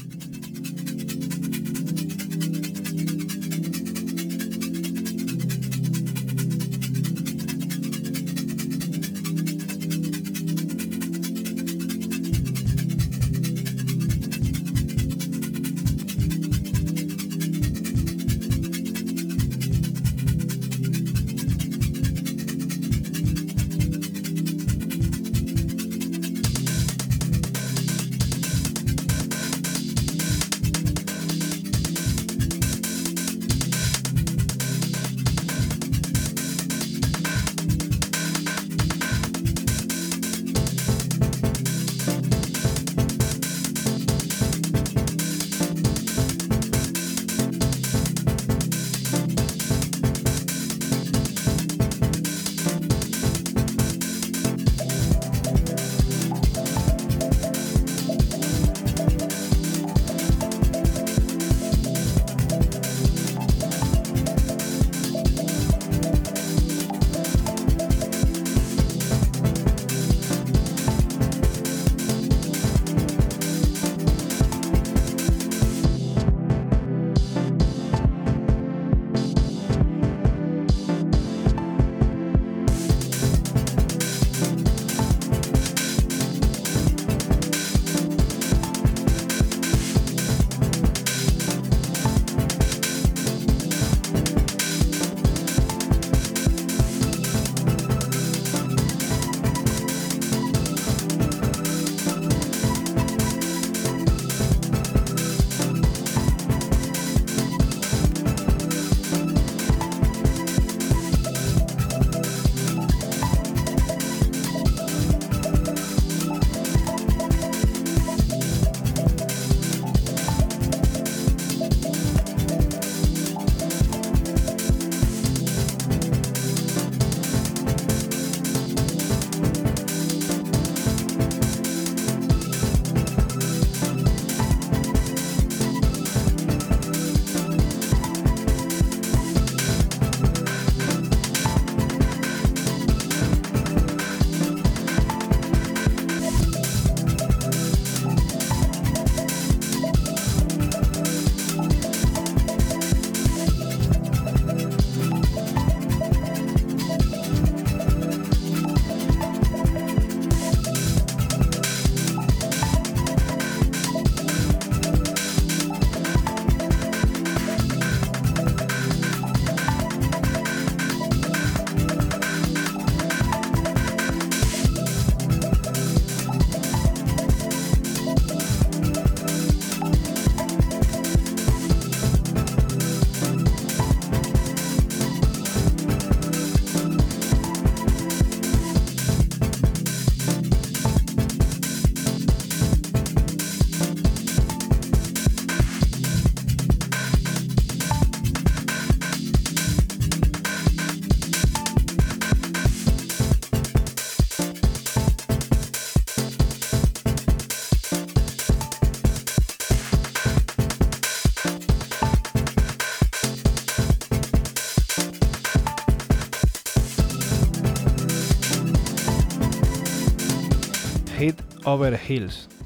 [221.65, 221.99] Over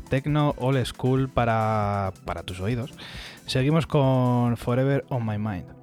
[0.08, 2.92] Tecno Old School para, para tus oídos.
[3.46, 5.77] Seguimos con Forever on My Mind.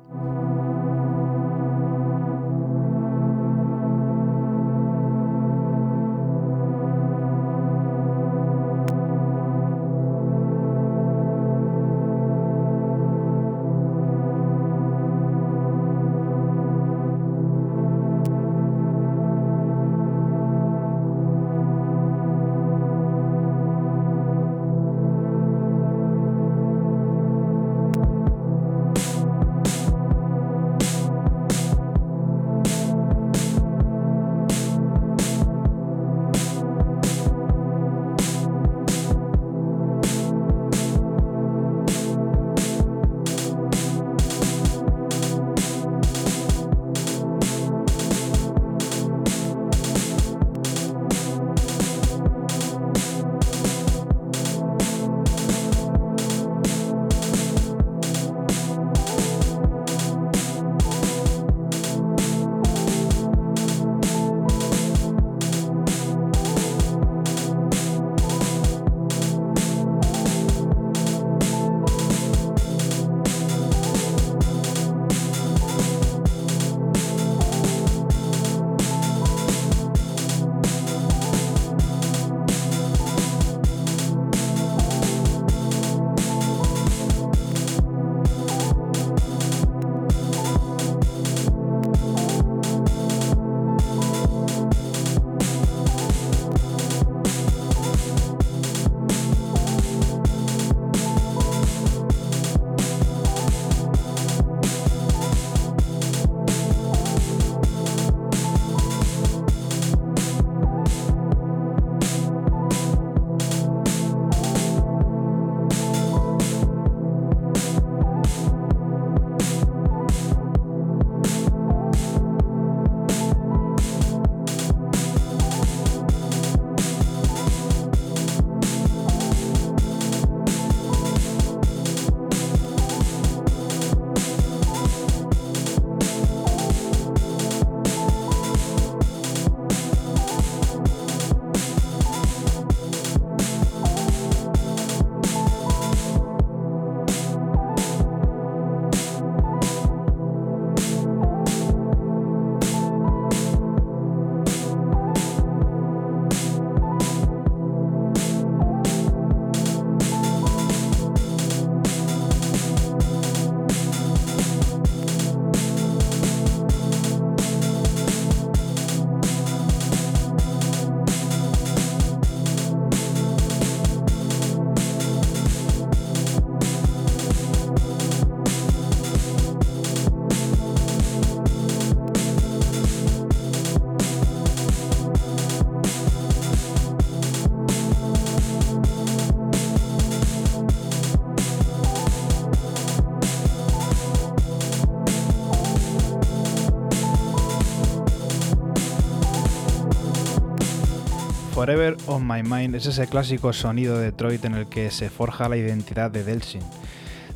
[201.66, 205.50] Forever on My Mind es ese clásico sonido de Detroit en el que se forja
[205.50, 206.62] la identidad de Delsin.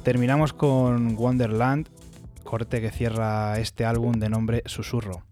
[0.04, 1.90] Terminamos con Wonderland,
[2.44, 5.24] corte que cierra este álbum de nombre Susurro.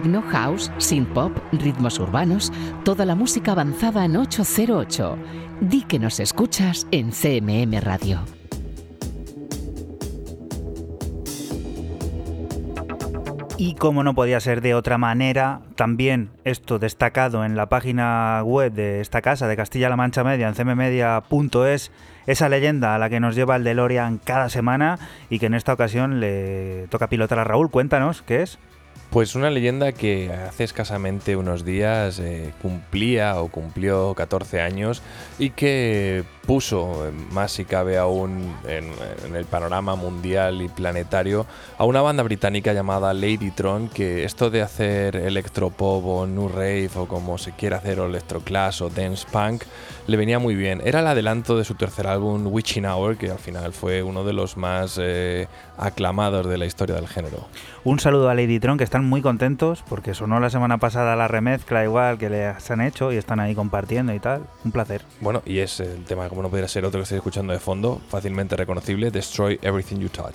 [0.00, 2.50] Techno, house, synth pop, ritmos urbanos,
[2.84, 5.18] toda la música avanzada en 808.
[5.60, 8.20] Di que nos escuchas en CMM Radio.
[13.58, 18.72] Y como no podía ser de otra manera, también esto destacado en la página web
[18.72, 21.92] de esta casa de Castilla-La Mancha Media, en cmmedia.es,
[22.26, 24.98] esa leyenda a la que nos lleva el DeLorean cada semana
[25.28, 27.70] y que en esta ocasión le toca pilotar a Raúl.
[27.70, 28.58] Cuéntanos, ¿qué es?
[29.10, 35.02] Pues una leyenda que hace escasamente unos días eh, cumplía o cumplió 14 años
[35.36, 38.92] y que puso, eh, más si cabe aún en,
[39.34, 41.44] el panorama mundial y planetario,
[41.76, 47.08] a una banda británica llamada Ladytron, que esto de hacer electropop o new rave o
[47.08, 49.64] como se quiera hacer o electroclash o dance punk,
[50.06, 50.80] le venía muy bien.
[50.84, 54.32] Era el adelanto de su tercer álbum, Witching Hour, que al final fue uno de
[54.32, 55.48] los más eh,
[55.78, 57.48] aclamados de la historia del género.
[57.84, 61.84] Un saludo a Ladytron, que están muy contentos porque sonó la semana pasada la remezcla
[61.84, 64.42] igual que les han hecho y están ahí compartiendo y tal.
[64.64, 65.02] Un placer.
[65.20, 68.00] Bueno, y es el tema, como no pudiera ser otro que estáis escuchando de fondo,
[68.08, 70.34] fácilmente reconocible, Destroy Everything You Touch.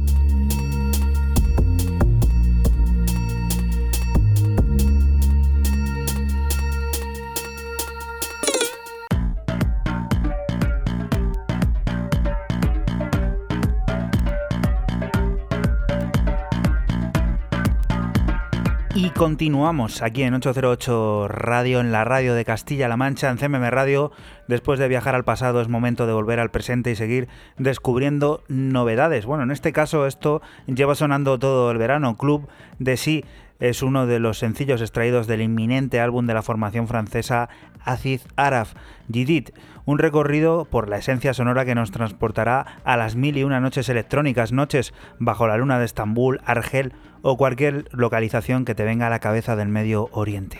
[19.21, 24.11] Continuamos aquí en 808 Radio, en la radio de Castilla-La Mancha, en CMM Radio.
[24.47, 27.27] Después de viajar al pasado es momento de volver al presente y seguir
[27.59, 29.27] descubriendo novedades.
[29.27, 32.17] Bueno, en este caso esto lleva sonando todo el verano.
[32.17, 32.47] Club
[32.79, 33.23] de Sí
[33.59, 37.47] es uno de los sencillos extraídos del inminente álbum de la formación francesa
[37.85, 38.73] Aziz Araf,
[39.11, 39.51] Jidit,
[39.85, 43.87] un recorrido por la esencia sonora que nos transportará a las mil y una noches
[43.87, 49.09] electrónicas, noches bajo la luna de Estambul, Argel o cualquier localización que te venga a
[49.09, 50.59] la cabeza del Medio Oriente.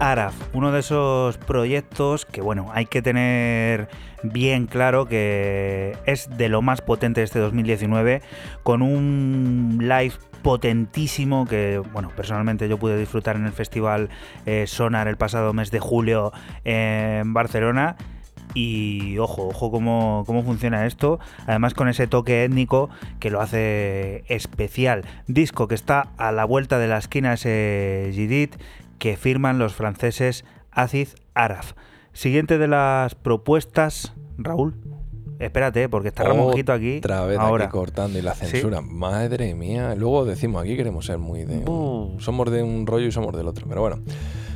[0.00, 3.90] Araf, uno de esos proyectos que, bueno, hay que tener
[4.22, 8.22] bien claro que es de lo más potente de este 2019,
[8.62, 14.08] con un live potentísimo que, bueno, personalmente yo pude disfrutar en el festival
[14.46, 16.32] eh, Sonar el pasado mes de julio
[16.64, 17.96] en Barcelona.
[18.54, 21.20] Y ojo, ojo cómo, cómo funciona esto.
[21.46, 22.88] Además con ese toque étnico
[23.20, 25.04] que lo hace especial.
[25.28, 28.56] Disco que está a la vuelta de la esquina ese Jidit
[29.00, 31.72] que firman los franceses Acid Araf.
[32.12, 34.76] Siguiente de las propuestas, Raúl.
[35.40, 36.98] Espérate, porque está Ramonjito aquí.
[36.98, 37.64] Otra vez ahora.
[37.64, 38.44] aquí cortando y la Sí.
[38.46, 38.82] censura.
[38.82, 39.94] Madre mía.
[39.96, 41.64] Luego decimos aquí queremos ser muy de.
[42.18, 43.66] Somos de un rollo y somos del otro.
[43.66, 44.00] Pero bueno.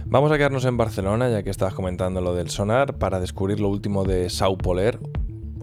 [0.06, 3.68] Vamos a quedarnos en Barcelona, ya que estabas comentando lo del sonar, para descubrir lo
[3.70, 4.98] último de Sau Poler,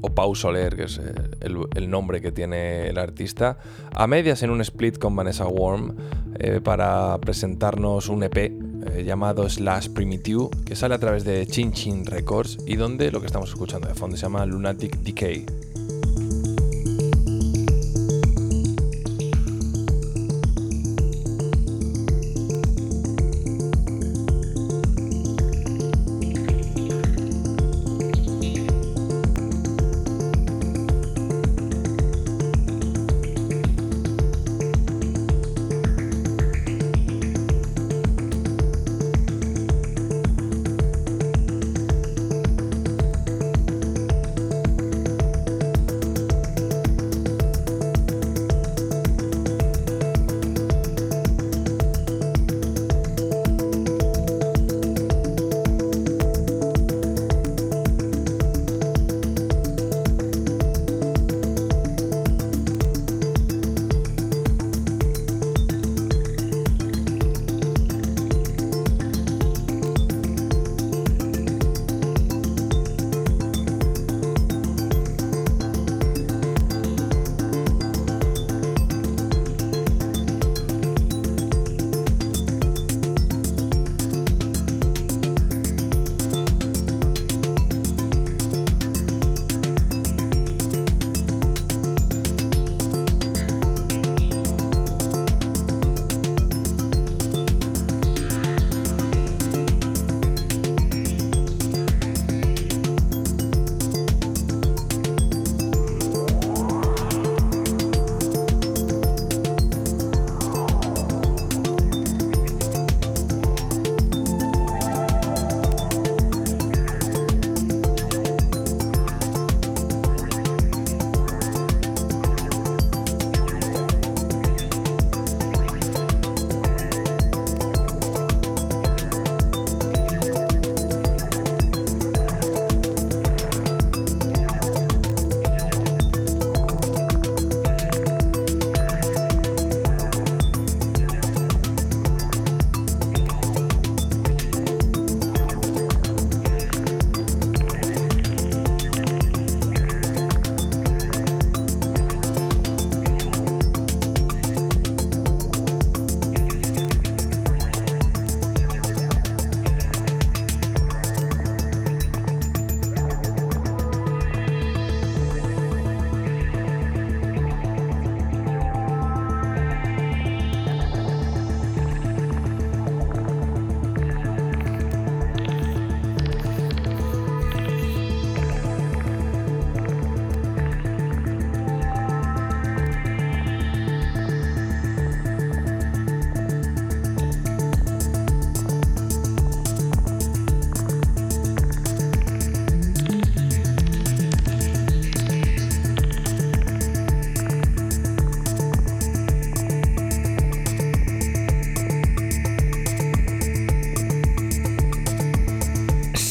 [0.01, 3.57] o Pau Soler, que es eh, el, el nombre que tiene el artista,
[3.93, 5.95] a medias en un split con Vanessa Worm,
[6.39, 11.71] eh, para presentarnos un EP eh, llamado Slash Primitive, que sale a través de Chin
[11.71, 15.70] Chin Records y donde lo que estamos escuchando de fondo se llama Lunatic Decay.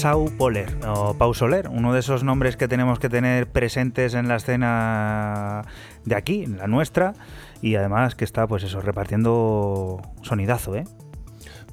[0.00, 4.28] Sau Poler o Pau Soler, uno de esos nombres que tenemos que tener presentes en
[4.28, 5.66] la escena
[6.06, 7.12] de aquí, en la nuestra,
[7.60, 10.84] y además que está, pues eso, repartiendo sonidazo, ¿eh?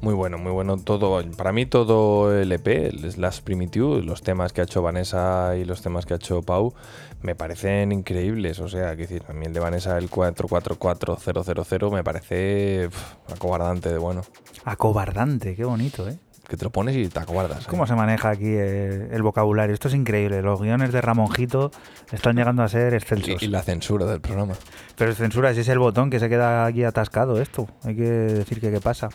[0.02, 1.24] Muy bueno, muy bueno todo.
[1.38, 5.64] Para mí todo el EP, el Slash Primitive, los temas que ha hecho Vanessa y
[5.64, 6.74] los temas que ha hecho Pau,
[7.22, 8.60] me parecen increíbles.
[8.60, 12.90] O sea, que decir, a mí el de Vanessa, el 444000, me parece
[13.34, 14.24] acobardante de bueno.
[14.66, 16.20] Acobardante, qué bonito, ¿eh?
[16.48, 17.64] Que te lo pones y te acobardas.
[17.64, 17.68] ¿eh?
[17.70, 19.74] ¿Cómo se maneja aquí eh, el vocabulario?
[19.74, 20.42] Esto es increíble.
[20.42, 21.72] Los guiones de Ramonjito
[22.12, 23.42] están llegando a ser excelsos.
[23.42, 24.54] Y, y la censura del programa.
[24.96, 27.68] Pero censura, ese es el botón que se queda aquí atascado esto.
[27.84, 29.10] Hay que decir que qué pasa.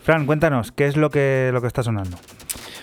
[0.00, 2.16] Fran, cuéntanos, ¿qué es lo que, lo que está sonando?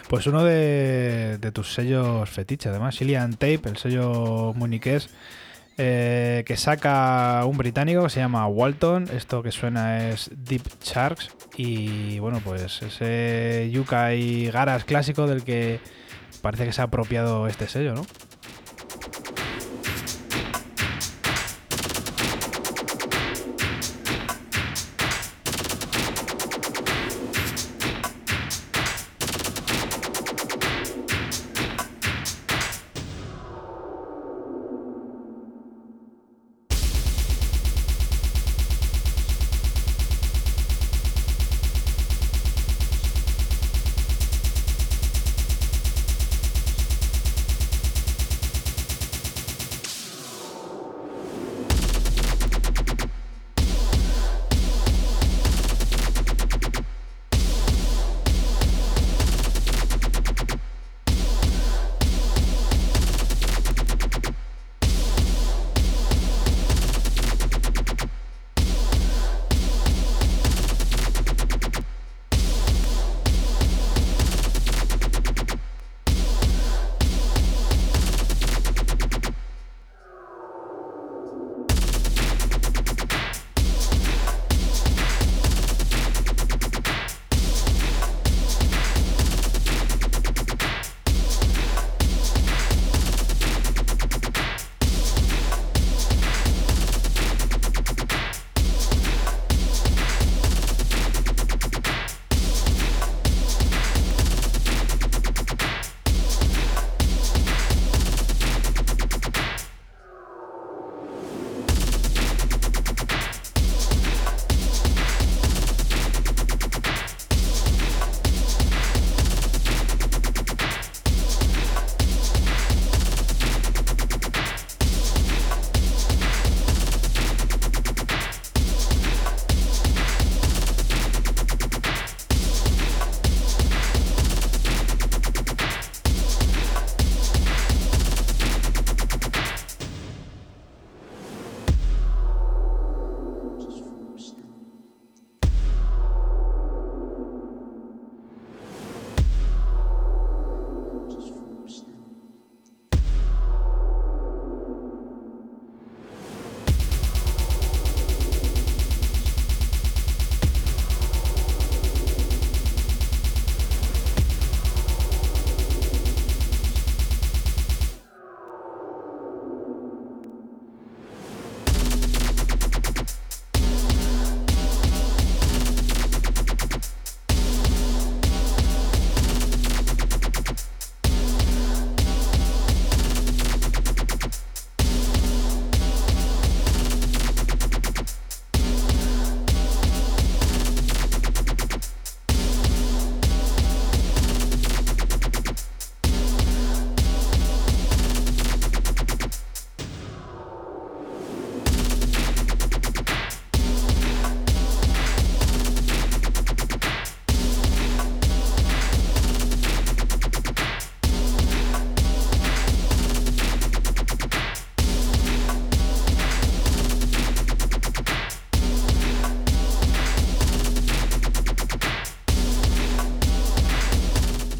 [0.09, 5.09] Pues uno de, de tus sellos fetiche, además, Ilian Tape, el sello muniqués,
[5.77, 9.09] eh, que saca un británico que se llama Walton.
[9.13, 11.31] Esto que suena es Deep Sharks.
[11.57, 15.79] Y bueno, pues ese yuca y garas clásico del que
[16.41, 18.05] parece que se ha apropiado este sello, ¿no?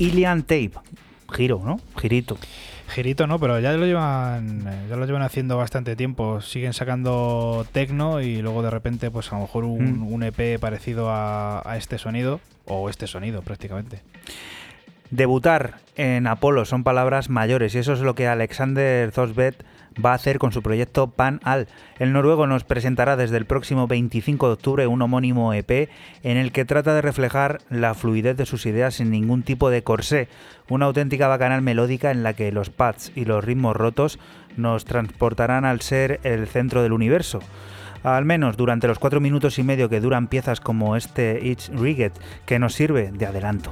[0.05, 0.71] Ilian Tape.
[1.31, 1.79] Giro, ¿no?
[1.99, 2.37] Girito.
[2.87, 6.39] Girito no, pero ya lo llevan eh, ya lo llevan haciendo bastante tiempo.
[6.41, 10.13] Siguen sacando tecno y luego de repente, pues a lo mejor un, Mm.
[10.13, 14.01] un EP parecido a, a este sonido, o este sonido prácticamente.
[15.11, 19.63] Debutar en Apolo son palabras mayores y eso es lo que Alexander Zosbet
[20.03, 21.67] va a hacer con su proyecto Pan Al.
[21.99, 25.89] El noruego nos presentará desde el próximo 25 de octubre un homónimo EP
[26.23, 29.83] en el que trata de reflejar la fluidez de sus ideas sin ningún tipo de
[29.83, 30.27] corsé,
[30.69, 34.19] una auténtica bacanal melódica en la que los pads y los ritmos rotos
[34.57, 37.39] nos transportarán al ser el centro del universo.
[38.03, 42.11] Al menos durante los cuatro minutos y medio que duran piezas como este It's Rigged,
[42.45, 43.71] que nos sirve de adelanto.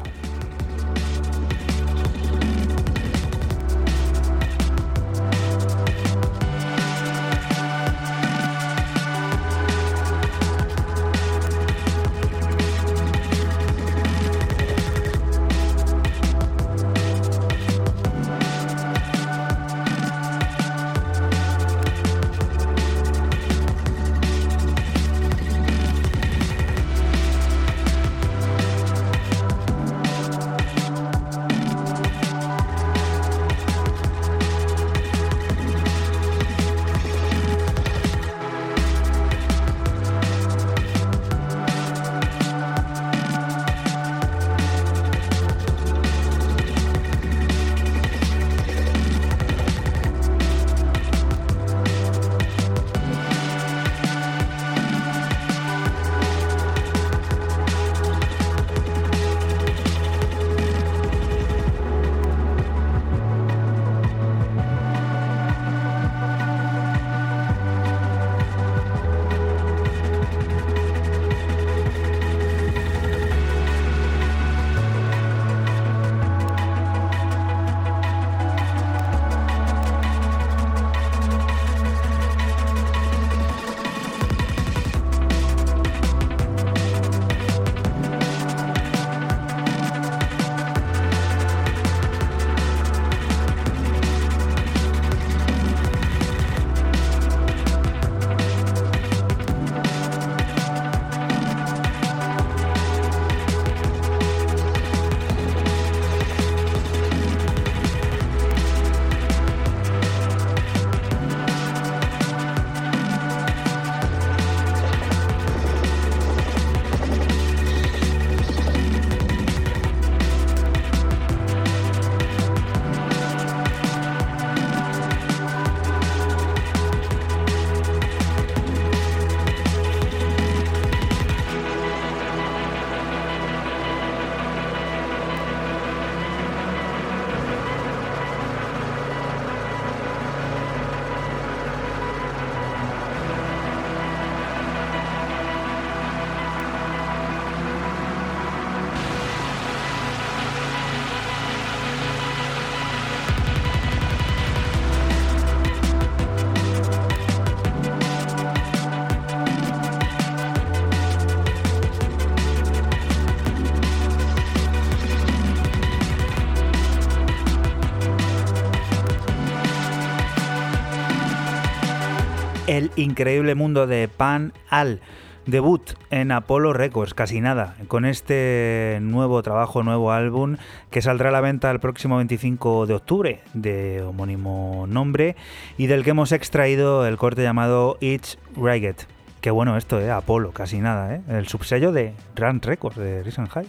[172.96, 175.02] Increíble mundo de Pan Al.
[175.46, 180.56] Debut en Apollo Records, casi nada, con este nuevo trabajo, nuevo álbum
[180.90, 185.36] que saldrá a la venta el próximo 25 de octubre, de homónimo nombre,
[185.78, 188.96] y del que hemos extraído el corte llamado It's Ragged.
[189.42, 190.10] Qué bueno esto, ¿eh?
[190.10, 191.22] Apollo, casi nada, ¿eh?
[191.28, 193.68] El subsello de Run Records, de Risen High,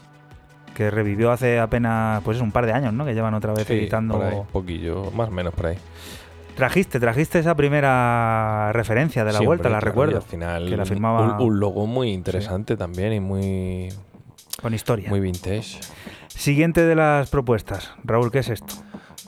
[0.76, 3.04] que revivió hace apenas, pues es un par de años, ¿no?
[3.04, 4.14] Que llevan otra vez Sí, editando...
[4.14, 5.78] por ahí, un poquillo, más o menos por ahí.
[6.56, 10.16] Trajiste, trajiste esa primera referencia de la Sí, vuelta, la claro, recuerdo.
[10.18, 13.88] al final, que la firmaba un, un logo muy interesante también y muy,
[14.62, 15.08] con historia.
[15.10, 15.80] muy vintage.
[16.28, 17.92] Siguiente de las propuestas.
[18.04, 18.74] Raúl, ¿qué es esto?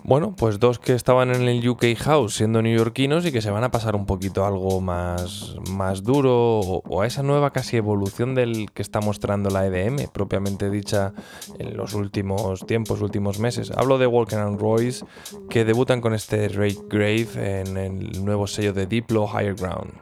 [0.08, 3.64] Bueno, pues dos que estaban en el UK House siendo neoyorquinos y que se van
[3.64, 8.36] a pasar un poquito algo más, más duro o, o a esa nueva casi evolución
[8.36, 11.12] del que está mostrando la EDM, propiamente dicha
[11.58, 13.72] en los últimos tiempos, últimos meses.
[13.72, 15.04] Hablo de Walker and Royce,
[15.50, 19.92] que debutan con este Rate Grave en el nuevo sello de Diplo Higher Ground.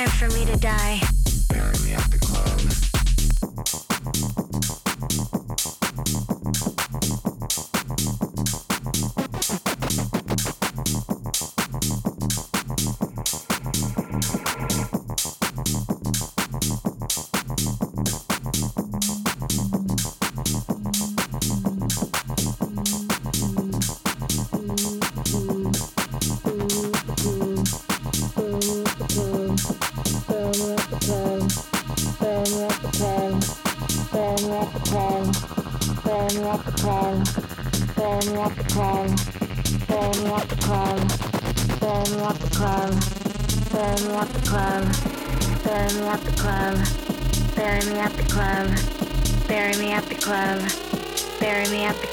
[0.00, 1.19] Time for me to die,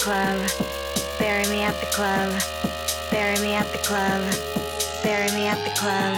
[0.07, 0.39] club.
[1.19, 2.31] Bury me at the club.
[3.11, 4.23] Bury me at the club.
[5.03, 6.15] Bury me at the club.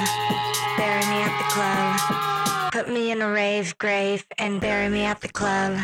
[0.78, 2.72] Bury me at the club.
[2.72, 5.80] Put me in a rave grave and bury me at the club.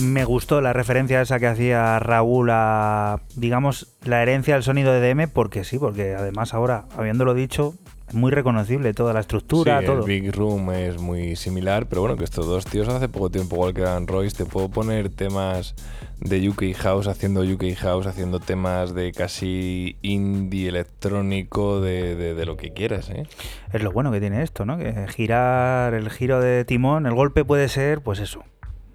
[0.00, 5.00] Me gustó la referencia esa que hacía Raúl a, digamos, la herencia del sonido de
[5.14, 7.74] DM, porque sí, porque además ahora, habiéndolo dicho,
[8.08, 10.00] es muy reconocible toda la estructura, Sí, todo.
[10.00, 13.56] el Big Room es muy similar, pero bueno, que estos dos tíos hace poco tiempo,
[13.56, 15.74] igual que Dan Royce, te puedo poner temas
[16.20, 22.46] de UK House haciendo UK House, haciendo temas de casi indie electrónico, de, de- de
[22.46, 23.26] lo que quieras, ¿eh?
[23.72, 24.76] Es lo bueno que tiene esto, ¿no?
[24.78, 28.44] Que girar el giro de timón, el golpe puede ser, pues eso,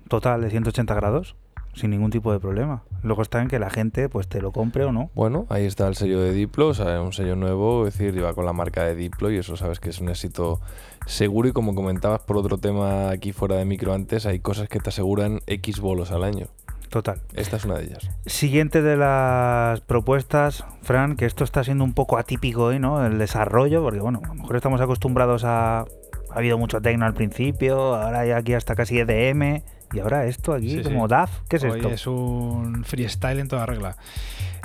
[0.07, 1.35] total de 180 grados.
[1.75, 2.83] sin ningún tipo de problema.
[3.03, 5.09] Luego está en que la gente pues te lo compre o no.
[5.15, 8.33] Bueno, ahí está el sello de Diplo, o sea, un sello nuevo, es decir, lleva
[8.33, 10.59] con la marca de Diplo y eso sabes que es un éxito
[11.05, 14.79] seguro y como comentabas por otro tema aquí fuera de micro antes, hay cosas que
[14.79, 16.47] te aseguran X bolos al año.
[16.89, 17.21] Total.
[17.35, 18.09] Esta es una de ellas.
[18.25, 23.05] Siguiente de las propuestas, Fran, que esto está siendo un poco atípico hoy, ¿no?
[23.05, 25.85] El desarrollo, porque bueno, a lo mejor estamos acostumbrados a...
[26.31, 29.63] Ha habido mucho tecno al principio, ahora ya aquí hasta casi EDM,
[29.93, 31.11] y ahora esto aquí Sí, como sí.
[31.11, 31.89] DAF, ¿qué es Hoy esto?
[31.89, 33.97] es un freestyle en toda regla.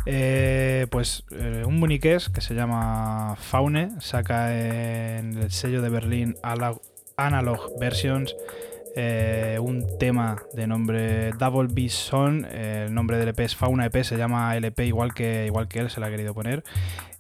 [0.07, 6.37] Eh, pues eh, un muniqués que se llama Faune saca en el sello de Berlín
[7.17, 8.35] Analog Versions
[8.97, 12.47] eh, un tema de nombre Double B Son.
[12.51, 15.81] eh, el nombre del EP es Fauna EP, se llama LP igual que, igual que
[15.81, 16.63] él, se la ha querido poner.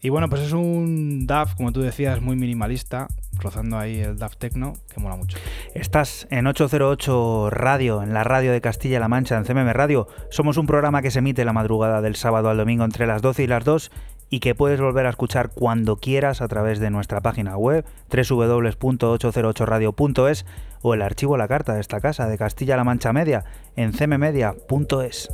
[0.00, 4.36] Y bueno, pues es un DAF, como tú decías, muy minimalista, rozando ahí el DAF
[4.36, 5.38] Techno, que mola mucho.
[5.74, 10.06] Estás en 808 Radio, en la radio de Castilla-La Mancha, en CMM Radio.
[10.28, 13.44] Somos un programa que se emite la madrugada del sábado al domingo entre las 12
[13.44, 13.90] y las 2
[14.34, 20.44] y que puedes volver a escuchar cuando quieras a través de nuestra página web www.808radio.es
[20.82, 23.44] o el archivo La Carta de esta casa de Castilla-La Mancha Media
[23.76, 25.28] en cmmedia.es.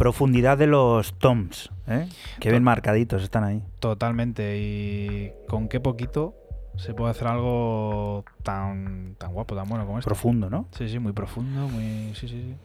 [0.00, 2.08] Profundidad de los toms, ¿eh?
[2.40, 3.62] que bien marcaditos están ahí.
[3.80, 4.56] Totalmente.
[4.58, 6.34] Y con qué poquito
[6.76, 10.08] se puede hacer algo tan, tan guapo, tan bueno como esto.
[10.08, 10.68] Profundo, ¿no?
[10.72, 12.14] Sí, sí, muy profundo, muy.
[12.14, 12.56] Sí, sí, sí.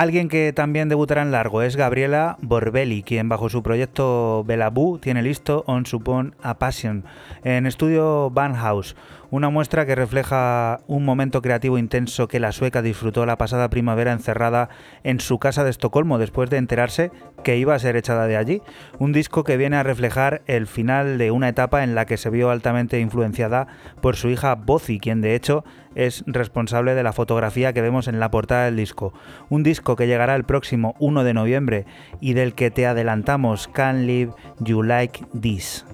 [0.00, 5.20] Alguien que también debutará en largo es Gabriela Borbelli, quien bajo su proyecto Belabú tiene
[5.22, 7.04] listo On Supon a Passion
[7.44, 8.96] en estudio House,
[9.30, 14.12] una muestra que refleja un momento creativo intenso que la sueca disfrutó la pasada primavera
[14.12, 14.70] encerrada
[15.04, 17.10] en su casa de Estocolmo después de enterarse
[17.44, 18.62] que iba a ser echada de allí.
[18.98, 22.30] Un disco que viene a reflejar el final de una etapa en la que se
[22.30, 23.66] vio altamente influenciada
[24.00, 25.62] por su hija Bozi, quien de hecho
[25.94, 29.12] es responsable de la fotografía que vemos en la portada del disco.
[29.48, 31.86] Un disco que llegará el próximo 1 de noviembre
[32.20, 35.84] y del que te adelantamos Can Live You Like This.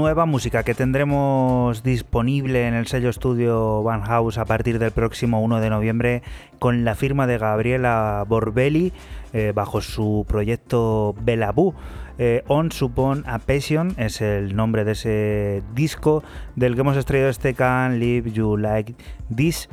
[0.00, 5.42] Nueva música que tendremos disponible en el sello estudio Van House a partir del próximo
[5.42, 6.22] 1 de noviembre
[6.58, 8.94] con la firma de Gabriela Borbelli
[9.34, 11.74] eh, bajo su proyecto Belabú.
[12.16, 16.24] Eh, On Supon a Passion es el nombre de ese disco
[16.56, 18.94] del que hemos extraído este Can Live You Like
[19.36, 19.68] This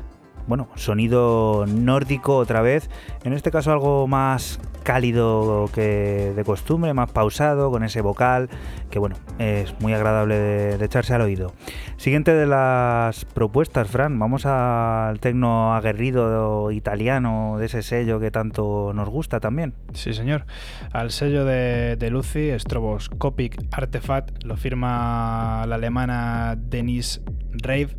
[0.47, 2.89] bueno, sonido nórdico otra vez,
[3.25, 8.49] en este caso algo más cálido que de costumbre, más pausado, con ese vocal,
[8.97, 11.53] bueno, es muy agradable de, de echarse al oído.
[11.97, 18.91] Siguiente de las propuestas, Fran, vamos al tecno aguerrido italiano de ese sello que tanto
[18.93, 19.73] nos gusta también.
[19.93, 20.45] Sí, señor.
[20.91, 27.21] Al sello de, de Lucy, Stroboscopic Artefact, lo firma la alemana Denise
[27.51, 27.89] Rave.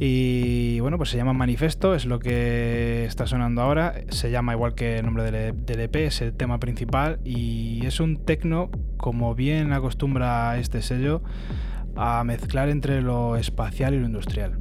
[0.00, 3.94] Y bueno, pues se llama Manifesto, es lo que está sonando ahora.
[4.10, 7.18] Se llama igual que el nombre del, E- EP, es el tema principal.
[7.24, 11.22] Y es un tecno, como bien acostumbra este sello,
[11.96, 14.58] a mezclar entre lo espacial y lo industrial.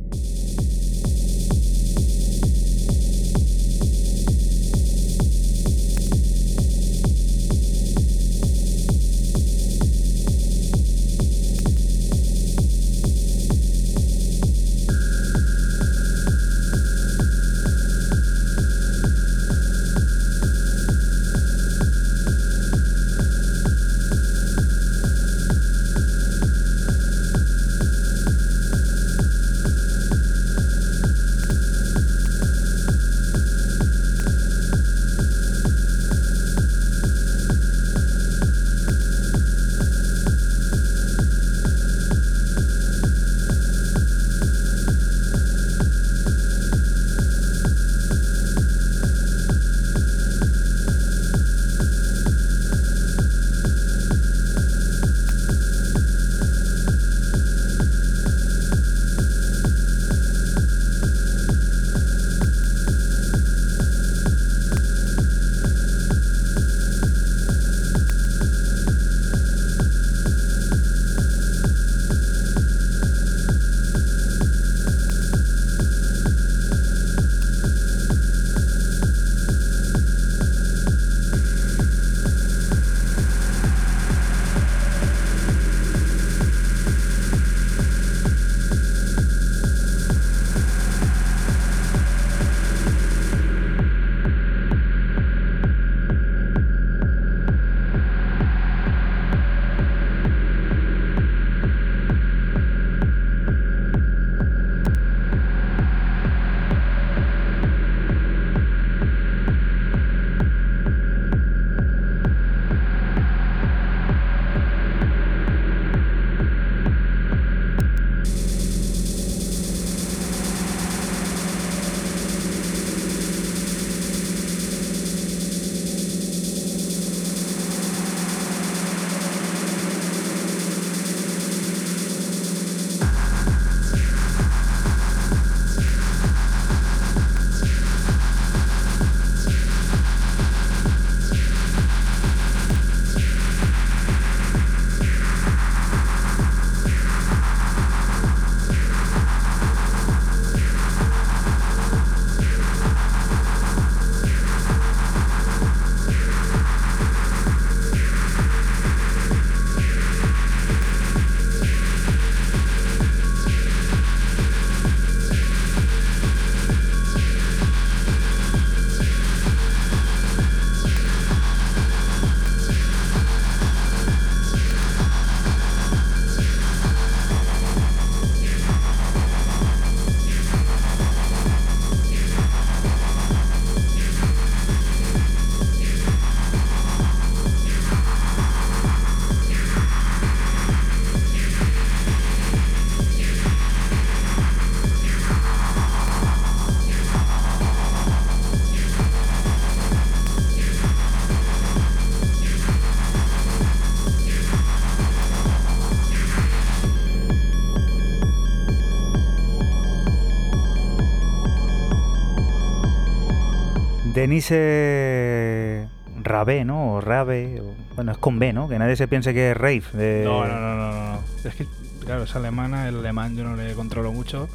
[214.18, 215.88] Denise
[216.24, 216.94] Rabe, ¿no?
[216.96, 218.68] O Rabe, o- bueno, es con B, ¿no?
[218.68, 219.84] Que nadie se piense que es Rave.
[219.94, 221.20] de- No, no, no, no, no.
[221.48, 221.68] Es que,
[222.04, 224.50] claro, es alemana, el alemán yo no le controlo mucho.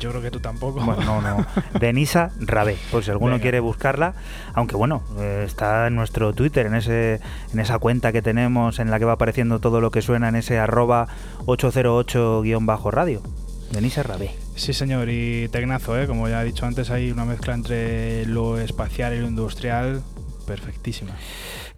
[0.00, 0.80] Yo creo que tú tampoco.
[0.80, 1.46] Bueno, no, no.
[1.78, 3.42] Denisa Rabé, por si alguno Venga.
[3.42, 4.14] quiere buscarla.
[4.54, 7.20] Aunque bueno, eh, está en nuestro Twitter, en ese
[7.52, 10.34] en esa cuenta que tenemos en la que va apareciendo todo lo que suena en
[10.36, 11.06] ese arroba
[11.46, 13.22] 808-radio.
[13.70, 14.30] Denisa Rabé.
[14.56, 16.06] Sí, señor, y tecnazo, ¿eh?
[16.06, 20.02] Como ya he dicho antes, hay una mezcla entre lo espacial y lo industrial
[20.46, 21.12] perfectísima.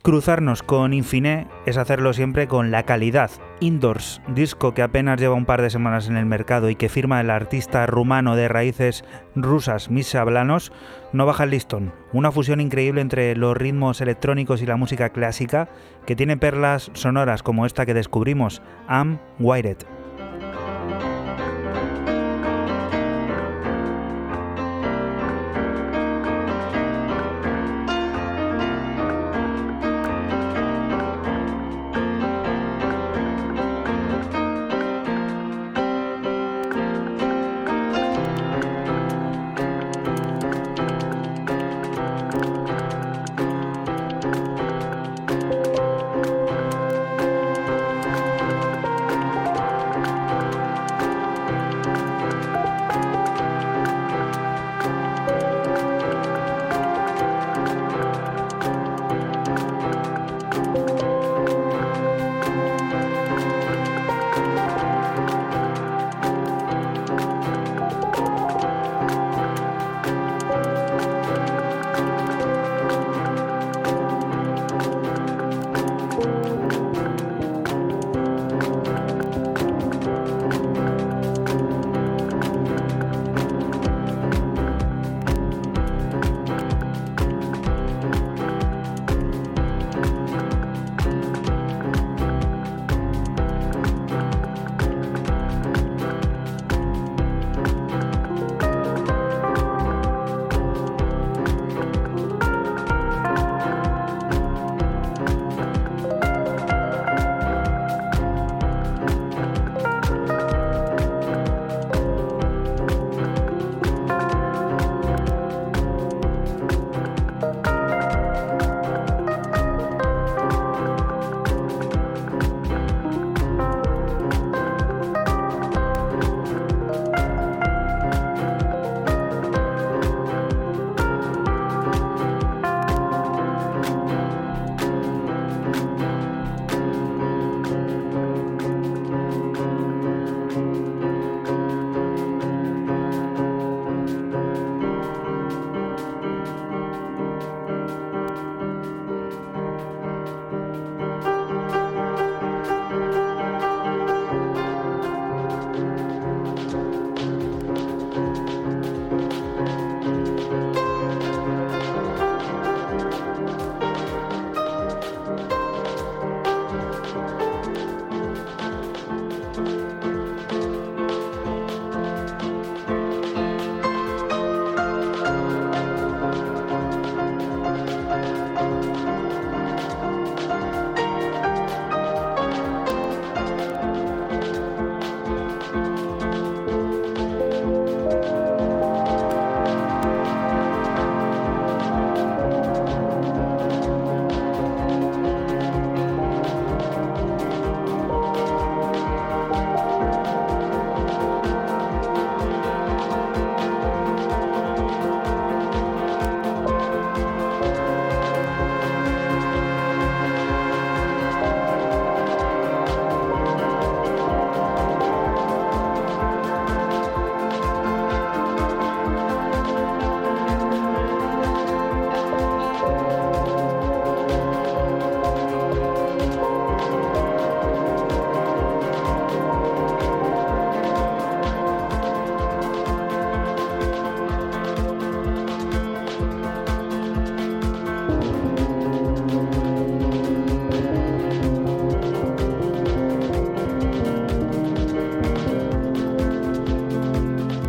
[0.03, 3.31] Cruzarnos con Infiné es hacerlo siempre con la calidad.
[3.59, 7.21] Indoors, disco que apenas lleva un par de semanas en el mercado y que firma
[7.21, 9.05] el artista rumano de raíces
[9.35, 10.71] rusas Misha Blanos,
[11.13, 11.93] no baja el listón.
[12.13, 15.69] Una fusión increíble entre los ritmos electrónicos y la música clásica
[16.07, 19.96] que tiene perlas sonoras como esta que descubrimos, Am Wired.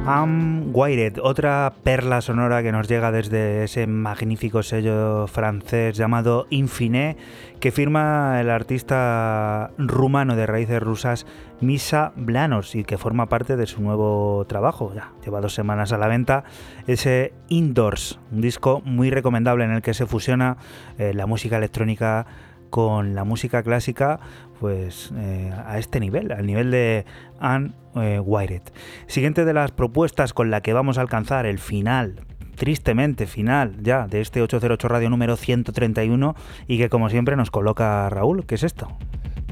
[0.09, 7.17] Am Wired, otra perla sonora que nos llega desde ese magnífico sello francés llamado Infiné,
[7.59, 11.25] que firma el artista rumano de raíces rusas
[11.59, 15.97] Misa Blanos y que forma parte de su nuevo trabajo, ya lleva dos semanas a
[15.97, 16.45] la venta,
[16.87, 20.55] ese Indoors, un disco muy recomendable en el que se fusiona
[20.97, 22.25] eh, la música electrónica
[22.69, 24.19] con la música clásica
[24.59, 27.05] pues eh, a este nivel, al nivel de
[27.39, 28.61] Anne eh.
[29.07, 32.21] Siguiente de las propuestas con la que vamos a alcanzar el final
[32.55, 36.35] tristemente final ya de este 808 Radio número 131
[36.67, 38.45] y que como siempre nos coloca Raúl.
[38.45, 38.97] ¿Qué es esto?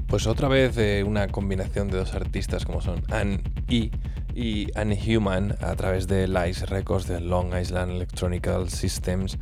[0.08, 3.92] Pues otra vez eh, una combinación de dos artistas como son Anne E
[4.36, 9.38] y Anne Human a través de Lice Records de Long Island Electronical Systems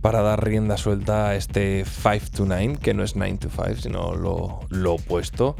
[0.00, 3.82] para dar rienda suelta a este 5 to 9, que no es 9 to 5,
[3.82, 5.54] sino lo, lo opuesto,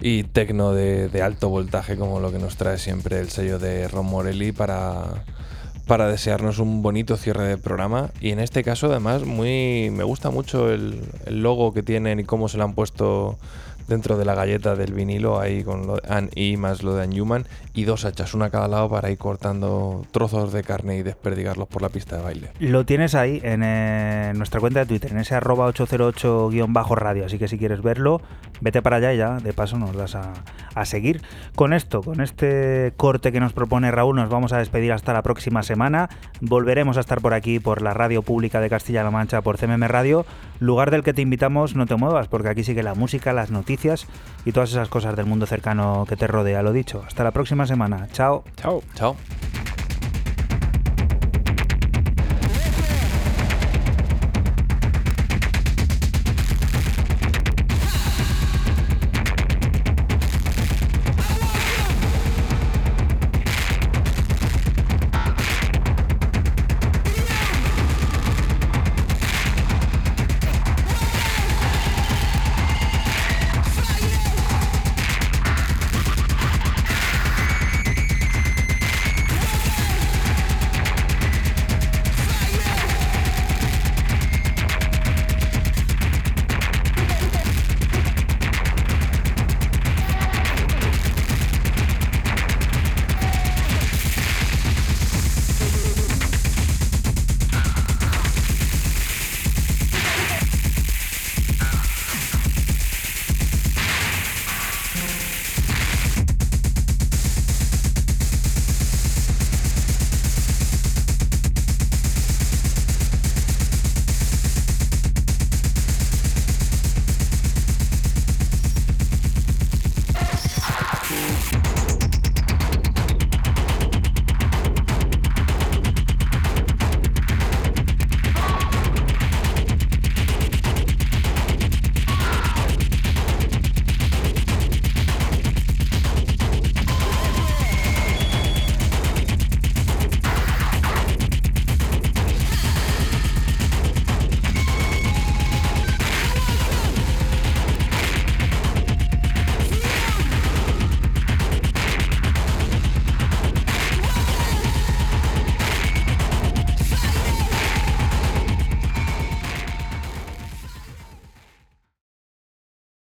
[0.00, 4.06] y tecno de, alto voltaje como lo que nos trae siempre el sello de Ron
[4.06, 5.24] Morelli para,
[5.86, 8.10] para desearnos un bonito cierre de programa.
[8.20, 12.48] Y en este caso además muy me gusta mucho el logo que tienen y cómo
[12.48, 13.38] se lo han puesto
[13.92, 17.04] dentro de la galleta del vinilo ahí con lo de Anne E más lo de
[17.04, 20.96] Anne Human y dos hachas, una a cada lado para ir cortando trozos de carne
[20.98, 22.50] y desperdigarlos por la pista de baile.
[22.58, 27.48] Lo tienes ahí en eh, nuestra cuenta de Twitter, en ese arroba 808-radio, así que
[27.48, 28.20] si quieres verlo,
[28.60, 30.32] vete para allá y ya de paso nos das a,
[30.74, 31.22] a seguir.
[31.54, 35.22] Con esto, con este corte que nos propone Raúl, nos vamos a despedir hasta la
[35.22, 36.08] próxima semana.
[36.40, 40.26] Volveremos a estar por aquí, por la radio pública de Castilla-La Mancha, por CMM Radio,
[40.60, 43.50] lugar del que te invitamos, no te muevas, porque aquí sigue la música, las
[43.82, 44.06] noticias
[44.44, 46.62] y todas esas cosas del mundo cercano que te rodea.
[46.62, 48.08] Lo dicho, hasta la próxima semana.
[48.12, 48.44] Chao.
[48.56, 48.82] Chao.
[48.94, 49.16] Chao.